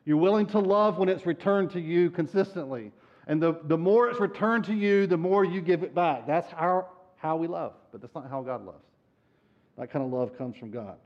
You're 0.04 0.18
willing 0.18 0.46
to 0.48 0.58
love 0.58 0.98
when 0.98 1.08
it's 1.08 1.24
returned 1.24 1.70
to 1.72 1.80
you 1.80 2.10
consistently. 2.10 2.92
And 3.26 3.42
the, 3.42 3.58
the 3.64 3.78
more 3.78 4.08
it's 4.08 4.20
returned 4.20 4.64
to 4.64 4.74
you, 4.74 5.06
the 5.06 5.16
more 5.16 5.44
you 5.44 5.60
give 5.60 5.82
it 5.82 5.94
back. 5.94 6.26
That's 6.26 6.50
how, 6.52 6.88
how 7.16 7.36
we 7.36 7.46
love, 7.46 7.72
but 7.90 8.00
that's 8.00 8.14
not 8.14 8.28
how 8.28 8.42
God 8.42 8.64
loves. 8.66 8.84
That 9.78 9.90
kind 9.90 10.04
of 10.04 10.12
love 10.12 10.36
comes 10.36 10.56
from 10.56 10.70
God. 10.70 10.96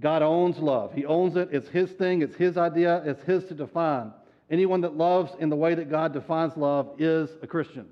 God 0.00 0.22
owns 0.22 0.58
love. 0.58 0.92
He 0.94 1.04
owns 1.04 1.36
it. 1.36 1.48
It's 1.52 1.68
His 1.68 1.90
thing, 1.90 2.22
it's 2.22 2.36
His 2.36 2.56
idea, 2.56 3.02
it's 3.04 3.22
His 3.22 3.44
to 3.46 3.54
define. 3.54 4.12
Anyone 4.50 4.82
that 4.82 4.96
loves 4.96 5.32
in 5.38 5.48
the 5.48 5.56
way 5.56 5.74
that 5.74 5.90
God 5.90 6.12
defines 6.12 6.56
love 6.56 6.94
is 6.98 7.30
a 7.42 7.46
Christian. 7.46 7.86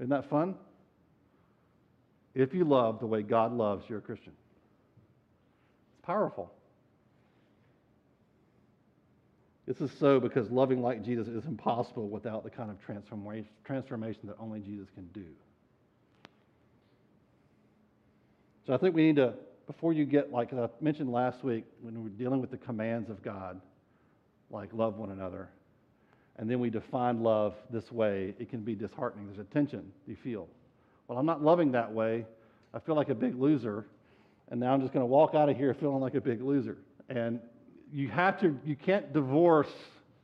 Isn't 0.00 0.10
that 0.10 0.28
fun? 0.28 0.56
If 2.34 2.54
you 2.54 2.64
love 2.64 3.00
the 3.00 3.06
way 3.06 3.22
God 3.22 3.52
loves, 3.52 3.88
you're 3.88 3.98
a 3.98 4.02
Christian. 4.02 4.32
It's 5.92 6.04
powerful. 6.04 6.52
This 9.68 9.82
is 9.82 9.90
so 9.98 10.18
because 10.18 10.50
loving 10.50 10.80
like 10.80 11.04
Jesus 11.04 11.28
is 11.28 11.44
impossible 11.44 12.08
without 12.08 12.42
the 12.42 12.48
kind 12.48 12.70
of 12.70 12.78
transformation 12.80 14.20
that 14.24 14.36
only 14.40 14.60
Jesus 14.60 14.88
can 14.94 15.06
do. 15.12 15.26
So 18.66 18.72
I 18.72 18.78
think 18.78 18.94
we 18.94 19.02
need 19.02 19.16
to 19.16 19.34
before 19.66 19.92
you 19.92 20.06
get, 20.06 20.32
like 20.32 20.54
I 20.54 20.70
mentioned 20.80 21.12
last 21.12 21.44
week, 21.44 21.66
when 21.82 21.94
we 21.94 22.00
were 22.00 22.08
dealing 22.08 22.40
with 22.40 22.50
the 22.50 22.56
commands 22.56 23.10
of 23.10 23.22
God, 23.22 23.60
like 24.50 24.70
love 24.72 24.96
one 24.96 25.10
another, 25.10 25.50
and 26.38 26.50
then 26.50 26.60
we 26.60 26.70
define 26.70 27.22
love 27.22 27.54
this 27.68 27.92
way, 27.92 28.34
it 28.38 28.48
can 28.48 28.60
be 28.60 28.74
disheartening. 28.74 29.26
There's 29.26 29.46
a 29.46 29.52
tension 29.52 29.92
you 30.06 30.16
feel. 30.16 30.48
Well, 31.06 31.18
I'm 31.18 31.26
not 31.26 31.42
loving 31.42 31.72
that 31.72 31.92
way. 31.92 32.24
I 32.72 32.78
feel 32.78 32.94
like 32.94 33.10
a 33.10 33.14
big 33.14 33.38
loser, 33.38 33.84
and 34.50 34.58
now 34.58 34.72
I'm 34.72 34.80
just 34.80 34.94
going 34.94 35.02
to 35.02 35.06
walk 35.06 35.34
out 35.34 35.50
of 35.50 35.58
here 35.58 35.74
feeling 35.74 36.00
like 36.00 36.14
a 36.14 36.22
big 36.22 36.40
loser. 36.40 36.78
And 37.10 37.40
you 37.92 38.08
have 38.08 38.40
to, 38.40 38.58
you 38.64 38.76
can't 38.76 39.12
divorce 39.12 39.70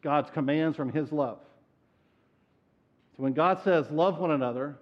God's 0.03 0.31
commands 0.31 0.77
from 0.77 0.93
His 0.93 1.11
love. 1.13 1.39
So 3.17 3.23
when 3.23 3.33
God 3.33 3.63
says 3.63 3.91
love 3.91 4.19
one 4.19 4.31
another, 4.31 4.77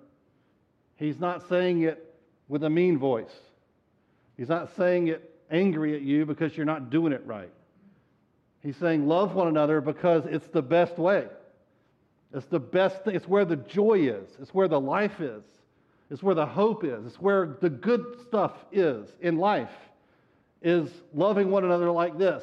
He's 0.96 1.18
not 1.18 1.48
saying 1.48 1.82
it 1.82 2.14
with 2.48 2.64
a 2.64 2.70
mean 2.70 2.98
voice. 2.98 3.32
He's 4.36 4.48
not 4.48 4.74
saying 4.76 5.08
it 5.08 5.30
angry 5.50 5.94
at 5.94 6.02
you 6.02 6.26
because 6.26 6.56
you're 6.56 6.66
not 6.66 6.90
doing 6.90 7.12
it 7.12 7.22
right. 7.26 7.50
He's 8.62 8.76
saying 8.76 9.06
love 9.06 9.34
one 9.34 9.48
another 9.48 9.80
because 9.80 10.24
it's 10.26 10.46
the 10.48 10.62
best 10.62 10.98
way. 10.98 11.26
It's 12.34 12.46
the 12.46 12.60
best 12.60 13.04
thing. 13.04 13.14
It's 13.14 13.28
where 13.28 13.44
the 13.44 13.56
joy 13.56 14.08
is. 14.08 14.28
It's 14.40 14.54
where 14.54 14.68
the 14.68 14.80
life 14.80 15.20
is. 15.20 15.42
It's 16.10 16.22
where 16.22 16.34
the 16.34 16.46
hope 16.46 16.84
is. 16.84 17.04
It's 17.06 17.20
where 17.20 17.56
the 17.60 17.70
good 17.70 18.18
stuff 18.26 18.52
is 18.70 19.08
in 19.20 19.38
life, 19.38 19.72
is 20.60 20.90
loving 21.14 21.50
one 21.50 21.64
another 21.64 21.90
like 21.90 22.18
this. 22.18 22.42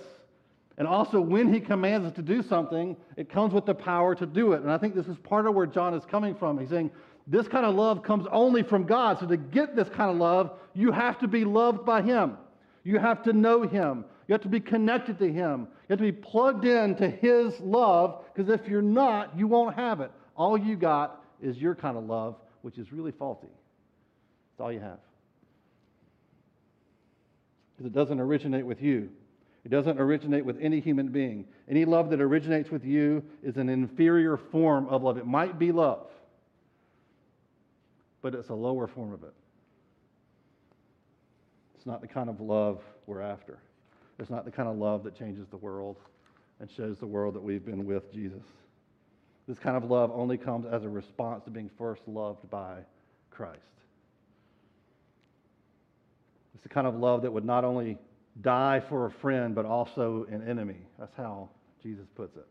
And 0.80 0.88
also, 0.88 1.20
when 1.20 1.54
he 1.54 1.60
commands 1.60 2.08
us 2.08 2.14
to 2.14 2.22
do 2.22 2.42
something, 2.42 2.96
it 3.18 3.30
comes 3.30 3.54
with 3.54 3.66
the 3.66 3.76
power 3.76 4.16
to 4.16 4.26
do 4.26 4.54
it. 4.54 4.62
And 4.62 4.72
I 4.72 4.78
think 4.78 4.96
this 4.96 5.08
is 5.08 5.18
part 5.18 5.46
of 5.46 5.54
where 5.54 5.66
John 5.66 5.94
is 5.94 6.04
coming 6.10 6.34
from. 6.36 6.58
He's 6.58 6.70
saying, 6.70 6.90
this 7.28 7.50
kind 7.50 7.66
of 7.66 7.76
love 7.76 8.02
comes 8.02 8.26
only 8.32 8.64
from 8.64 8.86
God. 8.86 9.20
So 9.20 9.28
to 9.28 9.36
get 9.36 9.76
this 9.76 9.90
kind 9.90 10.10
of 10.10 10.16
love, 10.16 10.52
you 10.74 10.92
have 10.94 11.20
to 11.20 11.28
be 11.28 11.44
loved 11.44 11.86
by 11.86 12.02
Him. 12.02 12.38
You 12.86 12.98
have 12.98 13.24
to 13.24 13.34
know 13.34 13.64
Him. 13.64 14.06
You 14.28 14.34
have 14.34 14.42
to 14.44 14.48
be 14.48 14.62
connected 14.62 15.20
to 15.20 15.32
Him. 15.32 15.62
You 15.62 15.90
have 15.90 16.00
to 16.00 16.06
be 16.06 16.14
plugged 16.14 16.64
in 16.64 16.96
to 16.96 17.10
His 17.10 17.60
love, 17.60 18.24
because 18.34 18.50
if 18.50 18.66
you're 18.68 18.82
not, 18.82 19.38
you 19.38 19.48
won't 19.48 19.76
have 19.76 20.00
it. 20.00 20.12
All 20.38 20.58
you 20.58 20.78
got 20.78 21.22
is 21.42 21.58
your 21.58 21.76
kind 21.76 21.98
of 21.98 22.06
love, 22.06 22.36
which 22.62 22.78
is 22.78 22.94
really 22.94 23.12
faulty. 23.12 23.48
That's 23.48 24.64
all 24.64 24.72
you 24.72 24.80
have. 24.80 25.00
Because 27.76 27.92
it 27.92 27.94
doesn't 27.94 28.20
originate 28.22 28.66
with 28.66 28.82
you. 28.82 29.10
It 29.66 29.70
doesn't 29.70 30.00
originate 30.00 30.46
with 30.46 30.58
any 30.62 30.80
human 30.80 31.10
being. 31.10 31.46
Any 31.68 31.86
love 31.86 32.10
that 32.12 32.22
originates 32.22 32.70
with 32.70 32.86
you 32.86 33.24
is 33.44 33.58
an 33.58 33.70
inferior 33.70 34.38
form 34.38 34.88
of 34.88 35.04
love. 35.04 35.18
It 35.18 35.28
might 35.28 35.60
be 35.60 35.72
love, 35.72 36.08
but 38.22 38.34
it's 38.34 38.50
a 38.50 38.56
lower 38.56 38.88
form 38.88 39.14
of 39.14 39.24
it. 39.24 39.34
It's 41.76 41.86
not 41.86 42.02
the 42.02 42.08
kind 42.08 42.30
of 42.30 42.40
love 42.42 42.82
we're 43.06 43.22
after. 43.22 43.60
It's 44.18 44.30
not 44.30 44.46
the 44.46 44.52
kind 44.52 44.68
of 44.68 44.78
love 44.78 45.04
that 45.04 45.16
changes 45.18 45.48
the 45.50 45.58
world 45.58 45.98
and 46.60 46.70
shows 46.70 46.98
the 46.98 47.08
world 47.08 47.36
that 47.36 47.44
we've 47.44 47.66
been 47.66 47.86
with 47.86 48.12
Jesus. 48.14 48.44
This 49.48 49.58
kind 49.58 49.76
of 49.76 49.90
love 49.90 50.12
only 50.14 50.38
comes 50.38 50.66
as 50.66 50.84
a 50.84 50.90
response 50.90 51.44
to 51.46 51.50
being 51.50 51.70
first 51.78 52.02
loved 52.08 52.50
by 52.50 52.80
Christ. 53.32 53.60
It's 56.54 56.64
the 56.64 56.70
kind 56.70 56.86
of 56.86 56.96
love 56.96 57.22
that 57.22 57.32
would 57.32 57.46
not 57.46 57.64
only 57.64 57.98
die 58.42 58.82
for 58.88 59.06
a 59.06 59.12
friend, 59.12 59.54
but 59.56 59.66
also 59.66 60.26
an 60.30 60.48
enemy. 60.48 60.78
That's 60.98 61.16
how 61.16 61.50
Jesus 61.82 62.06
puts 62.16 62.36
it. 62.36 62.48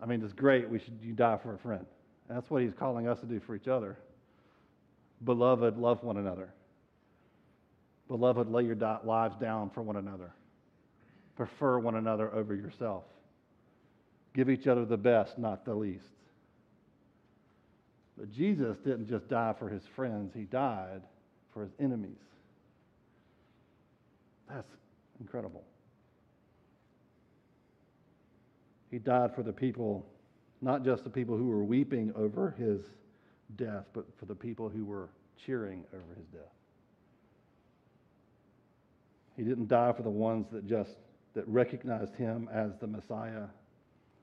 I 0.00 0.06
mean, 0.06 0.22
it's 0.22 0.32
great. 0.32 0.68
We 0.68 0.78
should 0.78 0.98
you 1.02 1.12
die 1.12 1.38
for 1.42 1.54
a 1.54 1.58
friend. 1.58 1.86
That's 2.28 2.50
what 2.50 2.62
he's 2.62 2.74
calling 2.74 3.08
us 3.08 3.20
to 3.20 3.26
do 3.26 3.40
for 3.40 3.54
each 3.54 3.68
other. 3.68 3.96
Beloved, 5.24 5.78
love 5.78 6.02
one 6.02 6.16
another. 6.16 6.50
Beloved, 8.08 8.48
lay 8.50 8.64
your 8.64 8.76
lives 9.04 9.36
down 9.36 9.70
for 9.70 9.82
one 9.82 9.96
another. 9.96 10.32
Prefer 11.36 11.78
one 11.78 11.96
another 11.96 12.32
over 12.32 12.54
yourself. 12.54 13.04
Give 14.34 14.50
each 14.50 14.66
other 14.66 14.84
the 14.84 14.96
best, 14.96 15.38
not 15.38 15.64
the 15.64 15.74
least. 15.74 16.04
But 18.16 18.32
Jesus 18.32 18.76
didn't 18.78 19.08
just 19.08 19.28
die 19.28 19.54
for 19.58 19.68
his 19.68 19.82
friends, 19.94 20.32
he 20.34 20.42
died 20.42 21.02
for 21.52 21.62
his 21.62 21.72
enemies. 21.80 22.22
That's 24.48 24.70
incredible. 25.20 25.64
He 28.90 28.98
died 28.98 29.34
for 29.34 29.42
the 29.42 29.52
people 29.52 30.06
not 30.62 30.84
just 30.84 31.04
the 31.04 31.10
people 31.10 31.36
who 31.36 31.48
were 31.48 31.64
weeping 31.64 32.12
over 32.16 32.54
his 32.58 32.80
death, 33.56 33.84
but 33.92 34.06
for 34.18 34.26
the 34.26 34.34
people 34.34 34.68
who 34.68 34.84
were 34.84 35.10
cheering 35.44 35.84
over 35.92 36.14
his 36.16 36.26
death. 36.28 36.52
He 39.36 39.42
didn't 39.42 39.68
die 39.68 39.92
for 39.92 40.02
the 40.02 40.10
ones 40.10 40.46
that 40.52 40.66
just 40.66 40.96
that 41.34 41.46
recognized 41.46 42.14
him 42.14 42.48
as 42.50 42.70
the 42.80 42.86
Messiah, 42.86 43.44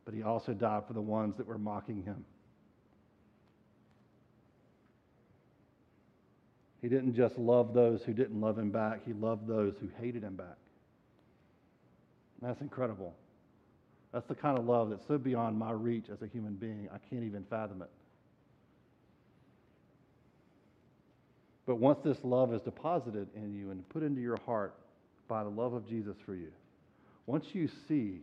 but 0.05 0.13
he 0.13 0.23
also 0.23 0.53
died 0.53 0.83
for 0.87 0.93
the 0.93 1.01
ones 1.01 1.37
that 1.37 1.45
were 1.45 1.59
mocking 1.59 2.01
him. 2.03 2.25
He 6.83 6.89
didn't 6.89 7.15
just 7.15 7.37
love 7.37 7.73
those 7.73 8.03
who 8.03 8.13
didn't 8.13 8.41
love 8.41 8.59
him 8.59 8.69
back, 8.69 9.05
he 9.05 9.13
loved 9.13 9.47
those 9.47 9.73
who 9.79 9.87
hated 10.01 10.21
him 10.21 10.35
back. 10.35 10.57
That's 12.41 12.59
incredible. 12.59 13.15
That's 14.11 14.27
the 14.27 14.35
kind 14.35 14.59
of 14.59 14.65
love 14.65 14.89
that's 14.89 15.07
so 15.07 15.17
beyond 15.17 15.57
my 15.57 15.71
reach 15.71 16.07
as 16.11 16.21
a 16.21 16.27
human 16.27 16.55
being, 16.55 16.89
I 16.93 16.97
can't 17.09 17.23
even 17.23 17.45
fathom 17.49 17.81
it. 17.81 17.89
But 21.65 21.77
once 21.77 21.99
this 22.03 22.17
love 22.21 22.53
is 22.53 22.61
deposited 22.61 23.29
in 23.33 23.53
you 23.53 23.71
and 23.71 23.87
put 23.87 24.03
into 24.03 24.19
your 24.19 24.37
heart 24.45 24.75
by 25.29 25.45
the 25.45 25.49
love 25.49 25.71
of 25.71 25.87
Jesus 25.87 26.17
for 26.25 26.35
you, 26.35 26.51
once 27.27 27.45
you 27.53 27.69
see, 27.87 28.19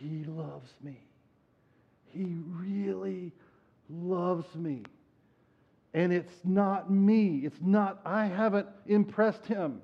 He 0.00 0.24
loves 0.24 0.72
me, 0.82 0.98
He 2.08 2.26
really 2.48 3.30
loves 3.88 4.52
me. 4.56 4.82
And 5.92 6.12
it's 6.12 6.32
not 6.44 6.90
me. 6.90 7.42
It's 7.44 7.60
not, 7.60 8.00
I 8.04 8.26
haven't 8.26 8.68
impressed 8.86 9.46
Him. 9.46 9.80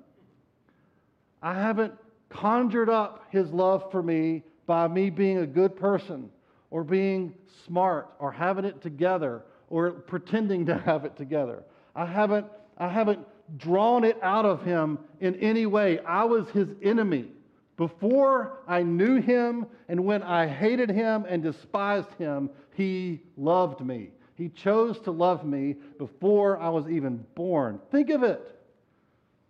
I 1.41 1.53
haven't 1.53 1.93
conjured 2.29 2.89
up 2.89 3.25
His 3.29 3.49
love 3.51 3.91
for 3.91 4.01
me 4.01 4.43
by 4.65 4.87
me 4.87 5.09
being 5.09 5.39
a 5.39 5.47
good 5.47 5.75
person 5.75 6.29
or 6.71 6.83
being 6.83 7.33
smart 7.65 8.09
or 8.19 8.31
having 8.31 8.65
it 8.65 8.81
together 8.81 9.43
or 9.69 9.91
pretending 9.91 10.65
to 10.65 10.77
have 10.77 11.05
it 11.05 11.15
together. 11.17 11.63
I 11.95 12.05
haven't, 12.05 12.45
I 12.77 12.87
haven't 12.87 13.25
drawn 13.57 14.03
it 14.03 14.17
out 14.21 14.45
of 14.45 14.63
him 14.63 14.99
in 15.19 15.35
any 15.35 15.65
way. 15.65 15.99
I 15.99 16.25
was 16.25 16.49
his 16.49 16.67
enemy. 16.81 17.31
Before 17.77 18.59
I 18.67 18.83
knew 18.83 19.21
him 19.21 19.67
and 19.87 20.03
when 20.03 20.23
I 20.23 20.47
hated 20.47 20.89
him 20.89 21.25
and 21.27 21.43
despised 21.43 22.11
him, 22.17 22.49
he 22.75 23.21
loved 23.37 23.85
me. 23.85 24.09
He 24.37 24.49
chose 24.49 24.99
to 24.99 25.11
love 25.11 25.43
me 25.43 25.75
before 25.97 26.59
I 26.59 26.69
was 26.69 26.87
even 26.87 27.25
born. 27.33 27.79
Think 27.91 28.11
of 28.11 28.21
it. 28.21 28.39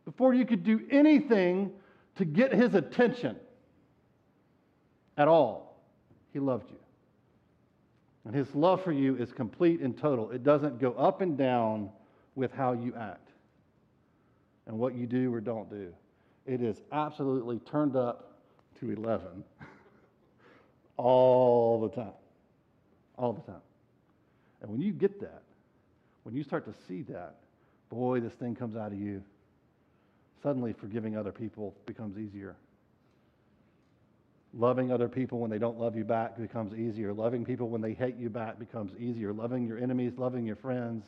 Before 0.06 0.34
you 0.34 0.46
could 0.46 0.64
do 0.64 0.80
anything 0.90 1.72
to 2.16 2.24
get 2.24 2.54
his 2.54 2.74
attention 2.74 3.36
at 5.18 5.28
all, 5.28 5.78
he 6.32 6.40
loved 6.40 6.70
you. 6.70 6.78
And 8.24 8.34
his 8.34 8.54
love 8.56 8.82
for 8.82 8.94
you 8.94 9.18
is 9.18 9.34
complete 9.34 9.82
and 9.82 9.98
total. 9.98 10.32
It 10.32 10.44
doesn't 10.44 10.80
go 10.80 10.94
up 10.94 11.20
and 11.20 11.38
down 11.38 11.90
with 12.36 12.54
how 12.54 12.72
you 12.72 12.94
act 12.98 13.30
and 14.68 14.80
what 14.80 14.96
you 14.96 15.06
do 15.06 15.34
or 15.34 15.42
don't 15.42 15.70
do. 15.70 15.94
It 16.46 16.62
is 16.62 16.82
absolutely 16.94 17.60
turned 17.60 17.98
up 17.98 18.38
to 18.80 18.92
11 18.92 19.44
all 20.98 21.82
the 21.82 21.90
time. 21.90 22.14
All 23.18 23.34
the 23.34 23.42
time. 23.42 23.62
And 24.62 24.72
when 24.72 24.82
you 24.82 24.92
get 24.92 25.20
that, 25.22 25.44
when 26.24 26.36
you 26.36 26.44
start 26.44 26.66
to 26.66 26.74
see 26.88 27.04
that, 27.04 27.36
boy, 27.90 28.20
this 28.20 28.34
thing 28.34 28.56
comes 28.56 28.76
out 28.76 28.92
of 28.92 29.00
you. 29.00 29.24
Suddenly, 30.44 30.74
forgiving 30.74 31.18
other 31.18 31.32
people 31.32 31.74
becomes 31.86 32.18
easier. 32.18 32.56
Loving 34.54 34.92
other 34.92 35.08
people 35.08 35.40
when 35.40 35.52
they 35.52 35.58
don't 35.58 35.80
love 35.80 35.96
you 35.96 36.04
back 36.04 36.38
becomes 36.38 36.74
easier. 36.74 37.14
Loving 37.14 37.46
people 37.46 37.70
when 37.70 37.82
they 37.82 37.94
hate 37.94 38.18
you 38.18 38.30
back 38.30 38.58
becomes 38.58 38.92
easier. 39.00 39.34
Loving 39.34 39.68
your 39.68 39.78
enemies, 39.78 40.14
loving 40.18 40.46
your 40.46 40.56
friends, 40.56 41.06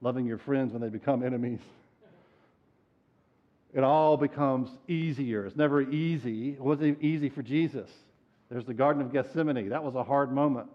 loving 0.00 0.24
your 0.24 0.38
friends 0.38 0.72
when 0.72 0.80
they 0.80 0.88
become 0.88 1.22
enemies. 1.22 1.60
It 3.74 3.82
all 3.82 4.16
becomes 4.16 4.70
easier. 4.86 5.46
It's 5.46 5.56
never 5.56 5.82
easy. 5.82 6.50
It 6.50 6.60
wasn't 6.60 7.02
easy 7.02 7.28
for 7.28 7.42
Jesus. 7.42 7.90
There's 8.48 8.64
the 8.64 8.74
Garden 8.74 9.02
of 9.02 9.12
Gethsemane. 9.12 9.68
That 9.70 9.82
was 9.82 9.96
a 9.96 10.04
hard 10.04 10.32
moment. 10.32 10.68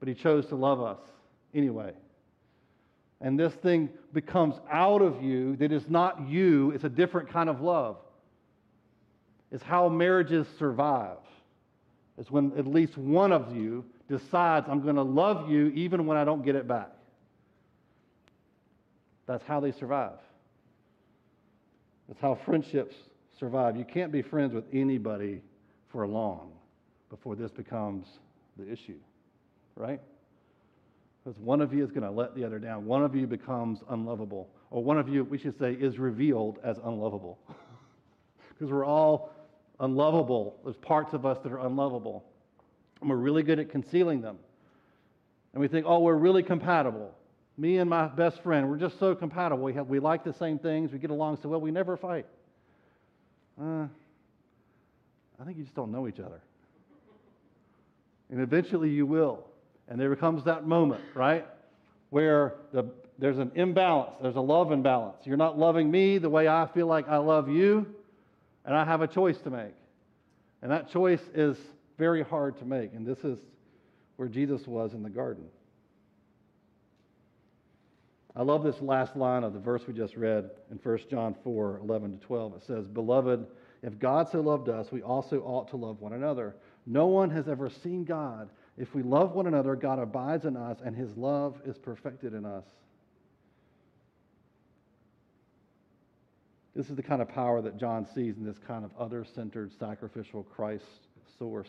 But 0.00 0.08
he 0.08 0.14
chose 0.14 0.46
to 0.46 0.56
love 0.56 0.82
us 0.82 0.98
anyway. 1.54 1.92
And 3.20 3.38
this 3.38 3.52
thing 3.54 3.90
becomes 4.12 4.54
out 4.70 5.02
of 5.02 5.22
you 5.22 5.56
that 5.56 5.72
is 5.72 5.88
not 5.88 6.26
you, 6.28 6.70
it's 6.70 6.84
a 6.84 6.88
different 6.88 7.30
kind 7.30 7.48
of 7.50 7.60
love 7.60 7.98
It's 9.52 9.62
how 9.62 9.88
marriages 9.88 10.46
survive. 10.58 11.18
It's 12.18 12.30
when 12.30 12.52
at 12.58 12.66
least 12.66 12.96
one 12.96 13.32
of 13.32 13.54
you 13.54 13.84
decides, 14.08 14.66
I'm 14.68 14.82
going 14.82 14.96
to 14.96 15.02
love 15.02 15.50
you 15.50 15.68
even 15.68 16.06
when 16.06 16.16
I 16.16 16.24
don't 16.24 16.44
get 16.44 16.54
it 16.54 16.66
back. 16.66 16.90
That's 19.26 19.44
how 19.44 19.60
they 19.60 19.72
survive. 19.72 20.18
That's 22.08 22.20
how 22.20 22.38
friendships 22.44 22.94
survive. 23.38 23.76
You 23.76 23.84
can't 23.84 24.12
be 24.12 24.22
friends 24.22 24.52
with 24.52 24.64
anybody 24.72 25.40
for 25.92 26.06
long 26.06 26.52
before 27.08 27.36
this 27.36 27.50
becomes 27.50 28.06
the 28.56 28.70
issue, 28.70 28.98
right? 29.80 30.00
Because 31.24 31.38
one 31.40 31.60
of 31.60 31.72
you 31.74 31.84
is 31.84 31.90
going 31.90 32.02
to 32.02 32.10
let 32.10 32.34
the 32.34 32.44
other 32.44 32.58
down. 32.58 32.86
One 32.86 33.02
of 33.02 33.14
you 33.14 33.26
becomes 33.26 33.80
unlovable. 33.88 34.48
Or 34.70 34.82
one 34.82 34.98
of 34.98 35.08
you, 35.08 35.24
we 35.24 35.38
should 35.38 35.58
say, 35.58 35.72
is 35.72 35.98
revealed 35.98 36.58
as 36.62 36.78
unlovable. 36.84 37.38
Because 38.58 38.72
we're 38.74 38.84
all 38.84 39.32
unlovable. 39.80 40.58
There's 40.64 40.76
parts 40.76 41.14
of 41.14 41.24
us 41.24 41.38
that 41.42 41.50
are 41.50 41.60
unlovable. 41.60 42.26
And 43.00 43.08
we're 43.08 43.16
really 43.16 43.42
good 43.42 43.58
at 43.58 43.70
concealing 43.70 44.20
them. 44.20 44.36
And 45.54 45.62
we 45.62 45.68
think, 45.68 45.86
oh, 45.88 46.00
we're 46.00 46.14
really 46.14 46.42
compatible. 46.42 47.14
Me 47.56 47.78
and 47.78 47.88
my 47.88 48.06
best 48.08 48.42
friend, 48.42 48.68
we're 48.68 48.76
just 48.76 48.98
so 48.98 49.14
compatible. 49.14 49.64
We, 49.64 49.72
have, 49.72 49.86
we 49.86 49.98
like 49.98 50.24
the 50.24 50.34
same 50.34 50.58
things. 50.58 50.92
We 50.92 50.98
get 50.98 51.10
along 51.10 51.38
so 51.42 51.48
well. 51.48 51.58
We 51.58 51.70
never 51.70 51.96
fight. 51.96 52.26
Uh, 53.58 53.86
I 55.40 55.44
think 55.46 55.56
you 55.56 55.64
just 55.64 55.74
don't 55.74 55.90
know 55.90 56.06
each 56.06 56.20
other. 56.20 56.42
And 58.30 58.40
eventually 58.40 58.90
you 58.90 59.06
will. 59.06 59.46
And 59.90 60.00
there 60.00 60.14
comes 60.16 60.44
that 60.44 60.66
moment, 60.66 61.02
right? 61.14 61.46
Where 62.10 62.54
the, 62.72 62.84
there's 63.18 63.38
an 63.38 63.52
imbalance, 63.56 64.12
there's 64.22 64.36
a 64.36 64.40
love 64.40 64.72
imbalance. 64.72 65.18
You're 65.24 65.36
not 65.36 65.58
loving 65.58 65.90
me 65.90 66.18
the 66.18 66.30
way 66.30 66.48
I 66.48 66.66
feel 66.72 66.86
like 66.86 67.08
I 67.08 67.18
love 67.18 67.48
you 67.48 67.86
and 68.64 68.74
I 68.74 68.84
have 68.84 69.02
a 69.02 69.08
choice 69.08 69.38
to 69.38 69.50
make. 69.50 69.74
And 70.62 70.70
that 70.70 70.90
choice 70.90 71.20
is 71.34 71.56
very 71.98 72.22
hard 72.22 72.56
to 72.58 72.64
make. 72.64 72.94
And 72.94 73.04
this 73.04 73.18
is 73.18 73.38
where 74.16 74.28
Jesus 74.28 74.66
was 74.66 74.94
in 74.94 75.02
the 75.02 75.10
garden. 75.10 75.44
I 78.36 78.42
love 78.42 78.62
this 78.62 78.80
last 78.80 79.16
line 79.16 79.42
of 79.42 79.52
the 79.52 79.58
verse 79.58 79.82
we 79.88 79.92
just 79.92 80.16
read 80.16 80.50
in 80.70 80.78
1 80.80 80.98
John 81.10 81.34
4 81.42 81.80
11 81.82 82.18
to 82.18 82.26
12. 82.26 82.54
It 82.54 82.62
says, 82.64 82.86
Beloved, 82.86 83.44
if 83.82 83.98
God 83.98 84.28
so 84.30 84.40
loved 84.40 84.68
us, 84.68 84.92
we 84.92 85.02
also 85.02 85.40
ought 85.40 85.68
to 85.68 85.76
love 85.76 86.00
one 86.00 86.12
another. 86.12 86.54
No 86.86 87.06
one 87.06 87.30
has 87.30 87.48
ever 87.48 87.68
seen 87.68 88.04
God. 88.04 88.48
If 88.80 88.94
we 88.94 89.02
love 89.02 89.32
one 89.34 89.46
another, 89.46 89.76
God 89.76 89.98
abides 89.98 90.46
in 90.46 90.56
us, 90.56 90.78
and 90.82 90.96
his 90.96 91.14
love 91.14 91.60
is 91.66 91.76
perfected 91.76 92.32
in 92.32 92.46
us. 92.46 92.64
This 96.74 96.88
is 96.88 96.96
the 96.96 97.02
kind 97.02 97.20
of 97.20 97.28
power 97.28 97.60
that 97.60 97.76
John 97.76 98.06
sees 98.06 98.38
in 98.38 98.44
this 98.44 98.56
kind 98.56 98.86
of 98.86 98.90
other 98.98 99.22
centered, 99.22 99.70
sacrificial, 99.78 100.44
Christ 100.44 100.86
sourced 101.38 101.66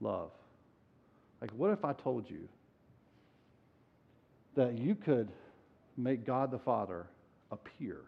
love. 0.00 0.30
Like, 1.42 1.50
what 1.50 1.70
if 1.70 1.84
I 1.84 1.92
told 1.92 2.30
you 2.30 2.48
that 4.54 4.78
you 4.78 4.94
could 4.94 5.28
make 5.98 6.24
God 6.24 6.50
the 6.50 6.58
Father 6.58 7.04
appear 7.52 7.98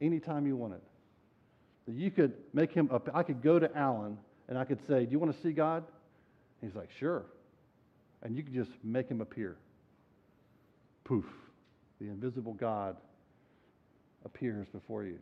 anytime 0.00 0.46
you 0.46 0.56
wanted? 0.56 0.80
That 1.86 1.96
you 1.96 2.10
could 2.10 2.32
make 2.54 2.72
him, 2.72 2.90
I 3.12 3.22
could 3.22 3.42
go 3.42 3.58
to 3.58 3.76
Alan 3.76 4.16
and 4.48 4.58
I 4.58 4.64
could 4.64 4.78
say, 4.86 5.04
Do 5.04 5.12
you 5.12 5.18
want 5.18 5.34
to 5.34 5.42
see 5.42 5.52
God? 5.52 5.84
He's 6.60 6.74
like, 6.74 6.90
Sure. 6.98 7.24
And 8.22 8.36
you 8.36 8.42
could 8.42 8.54
just 8.54 8.70
make 8.82 9.08
him 9.08 9.20
appear. 9.20 9.56
Poof. 11.04 11.26
The 12.00 12.06
invisible 12.06 12.54
God 12.54 12.96
appears 14.24 14.66
before 14.68 15.04
you. 15.04 15.18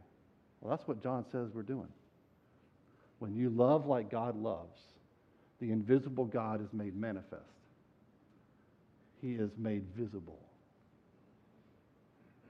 Well, 0.60 0.74
that's 0.76 0.88
what 0.88 1.02
John 1.02 1.24
says 1.30 1.50
we're 1.52 1.62
doing. 1.62 1.88
When 3.18 3.34
you 3.34 3.50
love 3.50 3.86
like 3.86 4.10
God 4.10 4.36
loves, 4.36 4.80
the 5.60 5.70
invisible 5.70 6.24
God 6.24 6.62
is 6.62 6.72
made 6.72 6.96
manifest. 6.96 7.42
He 9.20 9.32
is 9.32 9.50
made 9.56 9.84
visible. 9.96 10.38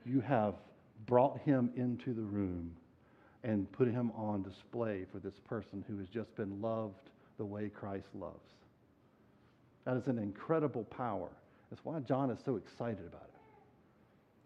You 0.06 0.20
have 0.20 0.54
brought 1.06 1.38
him 1.40 1.70
into 1.76 2.14
the 2.14 2.22
room 2.22 2.72
and 3.44 3.70
put 3.72 3.86
him 3.86 4.10
on 4.16 4.42
display 4.42 5.04
for 5.12 5.18
this 5.18 5.38
person 5.46 5.84
who 5.86 5.98
has 5.98 6.08
just 6.08 6.34
been 6.34 6.60
loved 6.60 7.10
the 7.36 7.44
way 7.44 7.68
Christ 7.68 8.08
loves. 8.14 8.54
That 9.84 9.96
is 9.96 10.06
an 10.06 10.18
incredible 10.18 10.84
power. 10.84 11.28
That's 11.70 11.84
why 11.84 12.00
John 12.00 12.30
is 12.30 12.38
so 12.44 12.56
excited 12.56 13.06
about 13.06 13.22
it. 13.22 13.30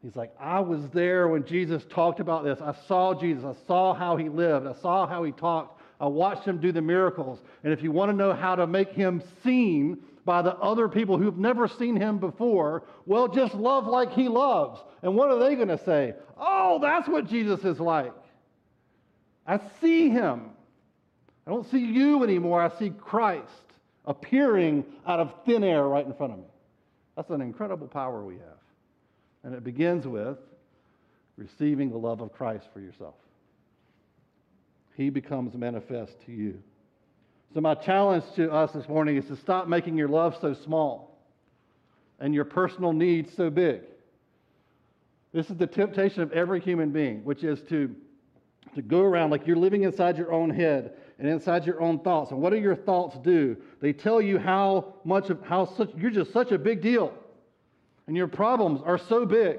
He's 0.03 0.17
like, 0.17 0.33
I 0.39 0.61
was 0.61 0.89
there 0.91 1.29
when 1.29 1.45
Jesus 1.45 1.85
talked 1.89 2.21
about 2.21 2.45
this. 2.45 2.61
I 2.61 2.75
saw 2.87 3.15
Jesus. 3.15 3.45
I 3.45 3.55
saw 3.67 3.95
how 3.95 4.17
he 4.17 4.29
lived. 4.29 4.67
I 4.67 4.75
saw 4.75 5.07
how 5.07 5.25
he 5.25 5.33
talked. 5.33 5.81
I 6.01 6.07
watched 6.07 6.45
him 6.45 6.59
do 6.59 6.73
the 6.73 6.83
miracles. 6.83 7.41
And 7.65 7.73
if 7.73 7.83
you 7.83 7.91
want 7.91 8.11
to 8.11 8.17
know 8.17 8.33
how 8.33 8.55
to 8.57 8.67
make 8.67 8.91
him 8.91 9.23
seen 9.43 9.99
by 10.25 10.43
the 10.43 10.55
other 10.57 10.89
people 10.89 11.19
who've 11.19 11.39
never 11.39 11.67
seen 11.67 11.97
him 11.97 12.19
before, 12.19 12.85
well, 13.07 13.29
just 13.29 13.55
love 13.55 13.87
like 13.87 14.13
he 14.13 14.29
loves. 14.29 14.81
And 15.03 15.15
what 15.15 15.31
are 15.31 15.39
they 15.39 15.57
going 15.57 15.69
to 15.69 15.85
say? 15.85 16.15
Oh, 16.37 16.79
that's 16.81 17.09
what 17.09 17.27
Jesus 17.27 17.65
is 17.65 17.81
like. 17.81 18.13
I 19.49 19.59
see 19.81 20.11
him. 20.11 20.51
I 21.47 21.51
don't 21.51 21.69
see 21.71 21.79
you 21.79 22.23
anymore. 22.23 22.63
I 22.63 22.79
see 22.79 22.91
Christ 22.91 23.49
appearing 24.05 24.85
out 25.07 25.19
of 25.19 25.33
thin 25.47 25.65
air 25.65 25.85
right 25.85 26.07
in 26.07 26.13
front 26.15 26.35
of 26.35 26.39
me. 26.39 26.45
That's 27.17 27.31
an 27.31 27.41
incredible 27.41 27.89
power 27.89 28.23
we 28.23 28.35
have. 28.35 28.61
And 29.43 29.55
it 29.55 29.65
begins 29.65 30.07
with 30.07 30.39
receiving 31.37 31.91
the 31.91 31.97
love 31.97 32.21
of 32.21 32.33
Christ 32.33 32.67
for 32.75 32.81
yourself. 32.81 33.15
He 34.95 35.11
becomes 35.11 35.55
manifest 35.55 36.13
to 36.27 36.33
you. 36.33 36.63
So, 37.55 37.61
my 37.61 37.75
challenge 37.75 38.25
to 38.37 38.53
us 38.53 38.73
this 38.73 38.89
morning 38.89 39.17
is 39.17 39.25
to 39.27 39.37
stop 39.37 39.69
making 39.69 39.97
your 39.97 40.09
love 40.09 40.37
so 40.41 40.53
small 40.53 41.19
and 42.21 42.35
your 42.35 42.45
personal 42.45 42.93
needs 42.93 43.35
so 43.37 43.49
big. 43.49 43.81
This 45.33 45.49
is 45.49 45.57
the 45.57 45.67
temptation 45.67 46.23
of 46.23 46.33
every 46.33 46.61
human 46.61 46.91
being, 46.91 47.25
which 47.25 47.45
is 47.45 47.61
to, 47.69 47.95
to 48.75 48.83
go 48.83 49.01
around 49.01 49.31
like 49.31 49.47
you're 49.47 49.57
living 49.57 49.83
inside 49.83 50.17
your 50.17 50.33
own 50.33 50.51
head 50.51 50.95
and 51.19 51.29
inside 51.29 51.67
your 51.67 51.81
own 51.81 51.99
thoughts. 52.01 52.31
And 52.31 52.41
what 52.41 52.51
do 52.51 52.59
your 52.59 52.77
thoughts 52.77 53.19
do? 53.19 53.57
They 53.81 53.93
tell 53.93 54.21
you 54.21 54.39
how 54.39 54.95
much 55.05 55.31
of 55.31 55.43
how 55.43 55.65
such 55.65 55.91
you're 55.97 56.11
just 56.11 56.33
such 56.33 56.53
a 56.53 56.59
big 56.59 56.81
deal. 56.81 57.13
And 58.07 58.17
your 58.17 58.29
problems 58.29 58.81
are 58.85 58.99
so 58.99 59.27
big. 59.27 59.59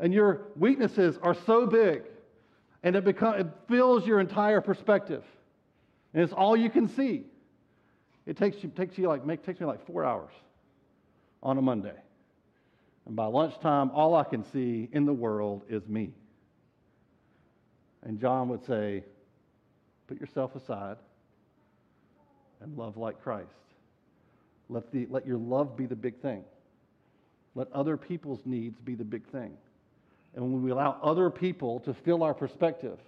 And 0.00 0.12
your 0.12 0.48
weaknesses 0.56 1.18
are 1.22 1.34
so 1.46 1.66
big. 1.66 2.02
And 2.82 2.96
it 2.96 3.04
becomes 3.04 3.40
it 3.40 3.46
fills 3.68 4.06
your 4.06 4.20
entire 4.20 4.60
perspective. 4.60 5.24
And 6.14 6.22
it's 6.22 6.32
all 6.32 6.56
you 6.56 6.70
can 6.70 6.88
see. 6.88 7.24
It 8.26 8.36
takes 8.36 8.62
you 8.62 8.70
takes 8.70 8.98
you 8.98 9.08
like 9.08 9.24
make, 9.24 9.44
takes 9.44 9.60
me 9.60 9.66
like 9.66 9.86
four 9.86 10.04
hours 10.04 10.32
on 11.42 11.58
a 11.58 11.62
Monday. 11.62 11.94
And 13.06 13.16
by 13.16 13.26
lunchtime, 13.26 13.90
all 13.90 14.14
I 14.14 14.24
can 14.24 14.44
see 14.52 14.88
in 14.92 15.04
the 15.06 15.12
world 15.12 15.62
is 15.68 15.86
me. 15.88 16.12
And 18.04 18.20
John 18.20 18.48
would 18.48 18.64
say, 18.66 19.04
Put 20.08 20.20
yourself 20.20 20.54
aside 20.56 20.96
and 22.60 22.76
love 22.76 22.96
like 22.96 23.22
Christ. 23.22 23.48
Let, 24.68 24.90
the, 24.92 25.06
let 25.08 25.26
your 25.26 25.38
love 25.38 25.76
be 25.76 25.86
the 25.86 25.96
big 25.96 26.20
thing. 26.20 26.44
Let 27.54 27.72
other 27.72 27.96
people's 27.96 28.40
needs 28.44 28.78
be 28.80 28.94
the 28.94 29.04
big 29.04 29.26
thing. 29.28 29.52
And 30.34 30.44
when 30.44 30.62
we 30.62 30.70
allow 30.70 30.98
other 31.02 31.30
people 31.30 31.80
to 31.80 31.94
fill 31.94 32.22
our 32.22 32.34
perspective, 32.34 32.98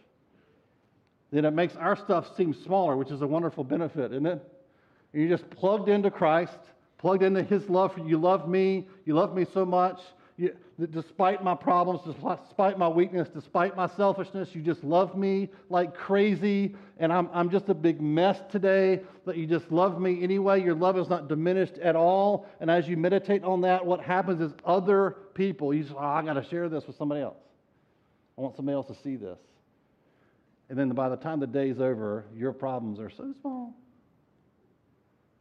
then 1.31 1.45
it 1.45 1.53
makes 1.53 1.75
our 1.77 1.97
stuff 1.97 2.37
seem 2.37 2.55
smaller, 2.55 2.97
which 2.97 3.11
is 3.11 3.23
a 3.23 3.27
wonderful 3.27 3.65
benefit, 3.65 4.13
isn't 4.13 4.27
it? 4.27 4.43
You're 5.13 5.29
just 5.29 5.49
plugged 5.51 5.89
into 5.89 6.11
Christ, 6.11 6.59
plugged 6.99 7.23
into 7.23 7.43
His 7.43 7.69
love. 7.69 7.99
You 8.05 8.19
love 8.19 8.49
me. 8.49 8.87
You 9.05 9.15
love 9.15 9.35
me 9.35 9.47
so 9.53 9.65
much. 9.65 10.01
You, 10.37 10.57
despite 10.91 11.45
my 11.45 11.55
problems, 11.55 12.01
despite 12.05 12.77
my 12.77 12.89
weakness, 12.89 13.29
despite 13.33 13.77
my 13.77 13.87
selfishness, 13.87 14.53
you 14.53 14.63
just 14.63 14.83
love 14.83 15.17
me 15.17 15.49
like 15.71 15.95
crazy. 15.95 16.75
And 16.99 17.13
I'm, 17.13 17.29
I'm 17.33 17.51
just 17.51 17.69
a 17.69 17.75
big 17.75 18.01
mess 18.01 18.41
today, 18.51 19.03
but 19.25 19.37
you 19.37 19.47
just 19.47 19.71
love 19.71 20.01
me 20.01 20.25
anyway. 20.25 20.61
Your 20.61 20.75
love 20.75 20.99
is 20.99 21.09
not 21.09 21.29
diminished 21.29 21.79
at 21.79 21.95
all. 21.95 22.47
And 22.61 22.69
as 22.69 22.89
you 22.89 22.97
meditate 22.97 23.45
on 23.45 23.61
that, 23.61 23.87
what 23.87 24.01
happens 24.01 24.41
is 24.41 24.53
other 24.65 25.17
people, 25.35 25.73
you 25.73 25.85
just, 25.85 25.95
oh, 25.95 25.99
I 25.99 26.23
got 26.23 26.35
to 26.35 26.45
share 26.49 26.69
this 26.69 26.85
with 26.87 26.97
somebody 26.97 27.21
else. 27.21 27.39
I 28.37 28.41
want 28.41 28.57
somebody 28.57 28.75
else 28.75 28.89
to 28.89 28.97
see 29.05 29.15
this. 29.15 29.39
And 30.69 30.77
then 30.77 30.89
by 30.91 31.09
the 31.11 31.17
time 31.17 31.39
the 31.39 31.47
day's 31.47 31.79
over, 31.79 32.25
your 32.35 32.53
problems 32.53 32.99
are 32.99 33.11
so 33.11 33.33
small. 33.41 33.73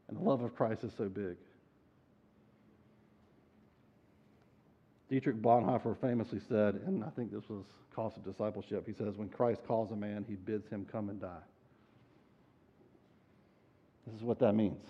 And 0.08 0.18
the 0.18 0.22
love 0.22 0.42
of 0.42 0.56
Christ 0.56 0.84
is 0.84 0.92
so 0.96 1.10
big. 1.10 1.38
Dietrich 5.14 5.40
Bonhoeffer 5.44 5.96
famously 6.02 6.40
said, 6.50 6.82
and 6.88 7.04
I 7.04 7.10
think 7.12 7.32
this 7.32 7.48
was 7.48 7.66
Cost 7.96 8.18
of 8.18 8.24
Discipleship, 8.24 8.88
he 8.88 8.94
says, 8.94 9.16
When 9.16 9.30
Christ 9.30 9.62
calls 9.68 9.92
a 9.92 9.96
man, 9.96 10.26
he 10.28 10.34
bids 10.34 10.68
him 10.68 10.88
come 10.92 11.10
and 11.10 11.22
die. 11.22 11.44
This 14.08 14.16
is 14.16 14.24
what 14.24 14.40
that 14.40 14.54
means. 14.54 14.84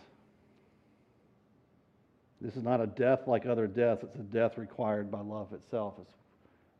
This 2.39 2.55
is 2.55 2.63
not 2.63 2.79
a 2.79 2.87
death 2.87 3.27
like 3.27 3.45
other 3.45 3.67
deaths, 3.67 4.01
it's 4.03 4.15
a 4.15 4.19
death 4.19 4.57
required 4.57 5.11
by 5.11 5.19
love 5.19 5.51
itself. 5.51 5.95
It's, 5.99 6.13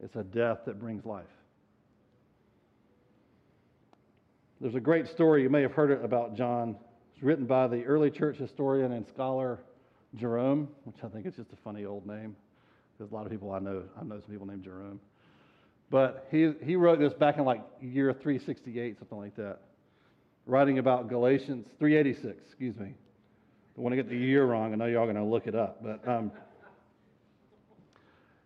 it's 0.06 0.16
a 0.16 0.24
death 0.24 0.60
that 0.66 0.80
brings 0.80 1.06
life. 1.06 1.26
There's 4.62 4.76
a 4.76 4.80
great 4.80 5.10
story, 5.10 5.44
you 5.44 5.50
may 5.50 5.64
have 5.64 5.74
heard 5.74 5.92
it 5.92 6.00
about 6.02 6.38
John. 6.38 6.78
It's 7.14 7.22
written 7.22 7.46
by 7.46 7.68
the 7.68 7.84
early 7.84 8.10
church 8.10 8.38
historian 8.38 8.94
and 8.94 9.06
scholar 9.06 9.60
Jerome, 10.16 10.70
which 10.86 11.04
I 11.04 11.10
think 11.10 11.26
is 11.26 11.36
just 11.36 11.52
a 11.52 11.58
funny 11.58 11.84
old 11.84 12.08
name. 12.08 12.38
There's 12.98 13.12
a 13.12 13.14
lot 13.14 13.26
of 13.26 13.32
people 13.32 13.52
I 13.52 13.60
know. 13.60 13.84
I 14.00 14.04
know 14.04 14.20
some 14.20 14.32
people 14.32 14.48
named 14.48 14.64
Jerome. 14.64 15.00
But 15.90 16.28
he, 16.32 16.54
he 16.64 16.76
wrote 16.76 17.00
this 17.00 17.14
back 17.14 17.38
in 17.38 17.46
like 17.46 17.62
year 17.82 18.14
368, 18.14 18.98
something 19.00 19.18
like 19.18 19.36
that, 19.36 19.60
writing 20.46 20.80
about 20.80 21.08
Galatians, 21.10 21.66
386, 21.80 22.42
excuse 22.48 22.76
me. 22.78 22.94
Don't 23.76 23.84
want 23.84 23.94
to 23.94 23.98
get 23.98 24.10
the 24.10 24.18
year 24.18 24.46
wrong. 24.46 24.74
I 24.74 24.76
know 24.76 24.86
y'all 24.86 25.06
going 25.06 25.16
to 25.16 25.24
look 25.24 25.48
it 25.48 25.56
up. 25.56 25.84
But 25.84 26.08
um, 26.08 26.32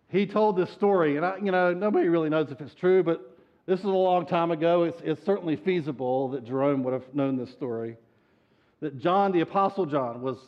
he 0.08 0.26
told 0.26 0.56
this 0.56 0.70
story, 0.72 1.16
and 1.16 1.24
I, 1.24 1.36
you 1.42 1.52
know, 1.52 1.72
nobody 1.72 2.08
really 2.08 2.30
knows 2.30 2.50
if 2.50 2.60
it's 2.60 2.74
true, 2.74 3.02
but 3.02 3.36
this 3.66 3.78
is 3.78 3.84
a 3.84 3.88
long 3.88 4.26
time 4.26 4.50
ago. 4.50 4.84
It's, 4.84 4.98
it's 5.02 5.24
certainly 5.26 5.56
feasible 5.56 6.30
that 6.30 6.46
Jerome 6.46 6.82
would 6.84 6.94
have 6.94 7.14
known 7.14 7.36
this 7.36 7.52
story. 7.52 7.96
That 8.80 8.98
John, 8.98 9.32
the 9.32 9.40
Apostle 9.40 9.84
John, 9.84 10.22
was 10.22 10.38